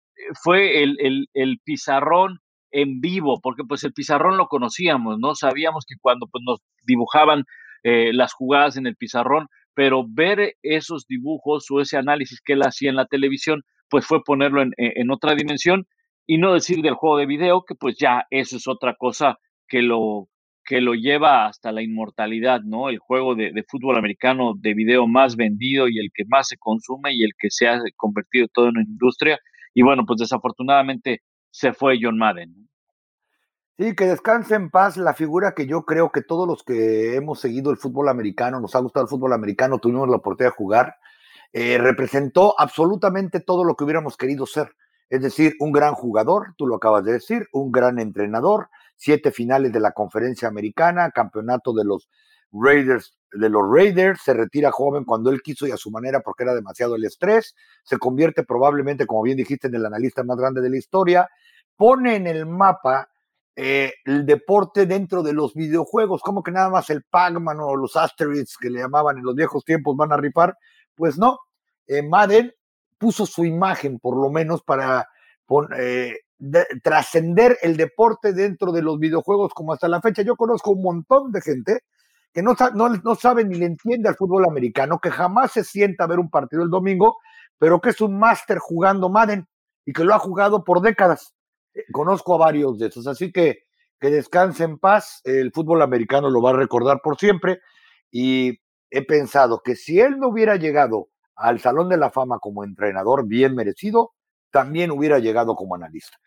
[0.43, 2.39] fue el, el, pizarrón
[2.71, 5.33] en vivo, porque pues el pizarrón lo conocíamos, ¿no?
[5.33, 7.45] Sabíamos que cuando pues, nos dibujaban
[7.81, 12.89] las jugadas en el pizarrón, pero ver esos dibujos o ese análisis que él hacía
[12.89, 15.87] en la televisión, pues fue ponerlo en, en otra dimensión
[16.29, 19.81] y no decir del juego de video, que pues ya eso es otra cosa que
[19.81, 20.27] lo,
[20.63, 22.89] que lo lleva hasta la inmortalidad, ¿no?
[22.89, 27.15] El juego de, fútbol americano de video más vendido y el que más se consume
[27.15, 29.39] y el que se ha convertido todo en una industria.
[29.73, 32.69] Y bueno, pues desafortunadamente se fue John Madden.
[33.79, 37.39] Sí, que descanse en paz la figura que yo creo que todos los que hemos
[37.39, 40.95] seguido el fútbol americano, nos ha gustado el fútbol americano, tuvimos la oportunidad de jugar,
[41.53, 44.75] eh, representó absolutamente todo lo que hubiéramos querido ser.
[45.09, 49.71] Es decir, un gran jugador, tú lo acabas de decir, un gran entrenador, siete finales
[49.73, 52.09] de la conferencia americana, campeonato de los
[52.51, 56.43] Raiders, de los Raiders, se retira joven cuando él quiso y a su manera porque
[56.43, 60.61] era demasiado el estrés, se convierte probablemente, como bien dijiste, en el analista más grande
[60.61, 61.29] de la historia,
[61.75, 63.09] pone en el mapa
[63.55, 67.95] eh, el deporte dentro de los videojuegos, como que nada más el Pac-Man o los
[67.95, 70.57] Asteroids que le llamaban en los viejos tiempos van a rifar,
[70.95, 71.39] pues no,
[71.87, 72.53] eh, Madden
[72.99, 75.07] puso su imagen por lo menos para
[75.77, 76.17] eh,
[76.83, 80.21] trascender el deporte dentro de los videojuegos como hasta la fecha.
[80.21, 81.79] Yo conozco un montón de gente
[82.31, 86.07] que no, no, sabe ni le entiende al fútbol americano, que jamás se sienta a
[86.07, 87.17] ver un partido el domingo,
[87.57, 89.47] pero que es un máster jugando Madden
[89.83, 91.33] y que lo ha jugado por décadas.
[91.73, 93.63] Eh, conozco a varios de esos, así que
[93.99, 97.59] que descanse en paz, el fútbol americano lo va a recordar por siempre
[98.11, 102.63] y he pensado que si él no hubiera llegado al Salón de la Fama como
[102.63, 104.11] entrenador bien merecido,
[104.51, 106.17] también hubiera llegado como analista.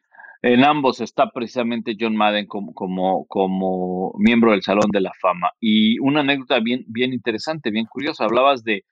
[0.42, 5.50] En ambos está precisamente John Madden como, como, como miembro del Salón de la Fama.
[5.60, 8.24] Y una anécdota bien, bien interesante, bien curiosa.
[8.24, 8.84] Hablabas de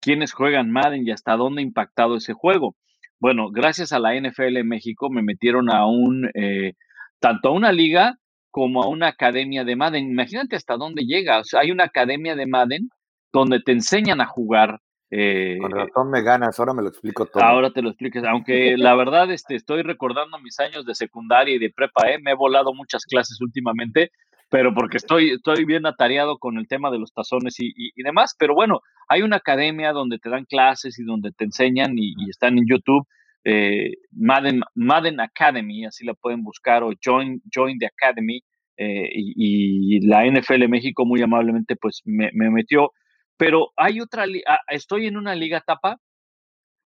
[0.00, 2.74] quiénes juegan Madden y hasta dónde ha impactado ese juego.
[3.20, 6.72] Bueno, gracias a la NFL en México me metieron a un, eh,
[7.20, 8.16] tanto a una liga
[8.50, 10.10] como a una academia de Madden.
[10.10, 11.38] Imagínate hasta dónde llega.
[11.38, 12.88] O sea, hay una academia de Madden
[13.32, 14.80] donde te enseñan a jugar
[15.10, 17.42] eh, Con razón me ganas, ahora me lo explico todo.
[17.42, 21.58] Ahora te lo expliques, aunque la verdad este, estoy recordando mis años de secundaria y
[21.58, 22.18] de prepa, ¿eh?
[22.20, 24.10] me he volado muchas clases últimamente,
[24.48, 28.54] pero porque estoy, estoy bien atareado con el tema de los tazones y, demás, pero
[28.54, 32.66] bueno, hay una academia donde te dan clases y donde te enseñan y, están en
[32.68, 33.06] YouTube,
[33.44, 38.40] eh, Madden, Madden Academy, así la pueden buscar, o Join, Join the Academy,
[38.76, 42.90] eh, y, la NFL México muy amablemente pues me, me metió
[43.36, 45.98] pero hay otra, ah, estoy en una liga tapa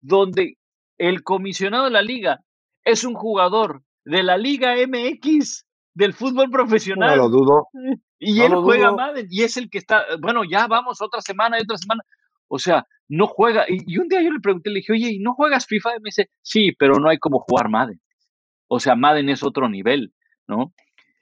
[0.01, 0.57] donde
[0.99, 2.41] el comisionado de la liga
[2.85, 7.17] es un jugador de la Liga MX del fútbol profesional.
[7.17, 7.69] No lo dudo.
[8.19, 11.63] Y él juega Madden y es el que está, bueno, ya vamos otra semana y
[11.63, 12.03] otra semana.
[12.49, 13.65] O sea, no juega.
[13.69, 15.97] Y, un día yo le pregunté, le dije, oye, ¿y no juegas FIFA?
[15.97, 18.01] Y me dice, sí, pero no hay como jugar Madden.
[18.69, 20.13] O sea, Madden es otro nivel,
[20.47, 20.73] ¿no?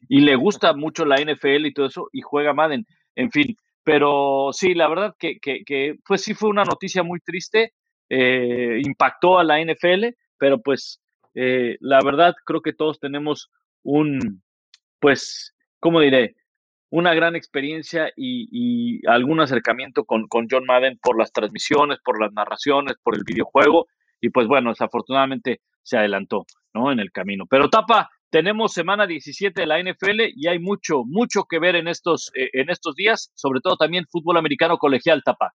[0.09, 2.87] Y le gusta mucho la NFL y todo eso y juega Madden.
[3.15, 3.57] En fin,
[3.89, 7.73] pero sí, la verdad que, pues sí fue una noticia muy triste,
[8.11, 11.01] eh, impactó a la NFL, pero pues
[11.35, 13.51] eh, la verdad creo que todos tenemos
[13.83, 14.43] un,
[15.01, 16.37] pues, ¿cómo diré?
[16.91, 22.31] Una gran experiencia y, algún acercamiento con, con, John Madden por las transmisiones, por las
[22.35, 23.87] narraciones, por el videojuego.
[24.21, 26.93] Y pues bueno, desafortunadamente se adelantó, ¿no?
[26.93, 27.47] En el camino.
[27.49, 31.89] Pero Tapa, tenemos semana 17 de la NFL y hay mucho, mucho que ver en
[31.89, 35.55] estos, eh, en estos días, sobre todo también fútbol americano colegial, Tapa.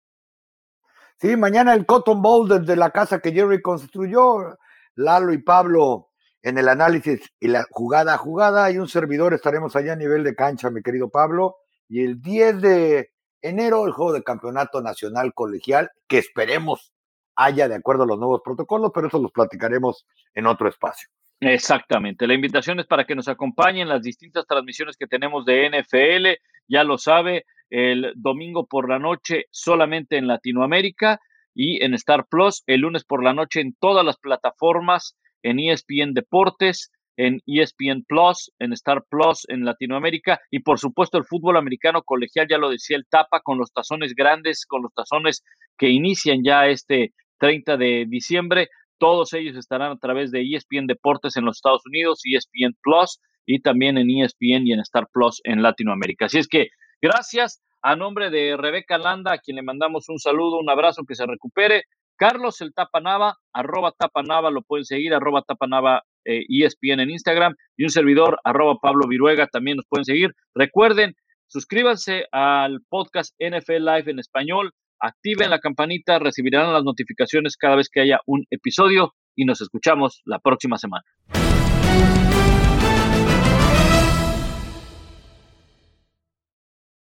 [1.21, 4.57] Sí, mañana el Cotton Bowl desde la casa que Jerry construyó,
[4.95, 6.11] Lalo y Pablo
[6.43, 10.23] en el análisis y la jugada a jugada y un servidor estaremos allá a nivel
[10.23, 11.57] de cancha, mi querido Pablo.
[11.89, 13.11] Y el 10 de
[13.43, 16.93] enero el juego de campeonato nacional colegial, que esperemos
[17.35, 21.09] haya de acuerdo a los nuevos protocolos, pero eso los platicaremos en otro espacio.
[21.41, 22.27] Exactamente.
[22.27, 26.41] La invitación es para que nos acompañen en las distintas transmisiones que tenemos de NFL.
[26.67, 31.21] Ya lo sabe, el domingo por la noche solamente en Latinoamérica
[31.55, 36.13] y en Star Plus, el lunes por la noche en todas las plataformas, en ESPN
[36.15, 42.03] Deportes, en ESPN Plus, en Star Plus en Latinoamérica y por supuesto el fútbol americano
[42.03, 45.45] colegial, ya lo decía el Tapa, con los tazones grandes, con los tazones
[45.77, 48.69] que inician ya este 30 de diciembre.
[48.99, 53.61] Todos ellos estarán a través de ESPN Deportes en los Estados Unidos, ESPN Plus y
[53.61, 56.27] también en ESPN y en Star Plus en Latinoamérica.
[56.27, 56.69] Así es que
[57.01, 61.15] gracias a nombre de Rebeca Landa, a quien le mandamos un saludo, un abrazo, que
[61.15, 61.85] se recupere.
[62.17, 67.85] Carlos el Tapanava, arroba Tapanava, lo pueden seguir, arroba Tapanava eh, ESPN en Instagram y
[67.85, 70.35] un servidor, arroba Pablo Viruega, también nos pueden seguir.
[70.55, 71.15] Recuerden,
[71.47, 77.89] suscríbanse al podcast NFL Live en español activen la campanita, recibirán las notificaciones cada vez
[77.89, 81.05] que haya un episodio y nos escuchamos la próxima semana.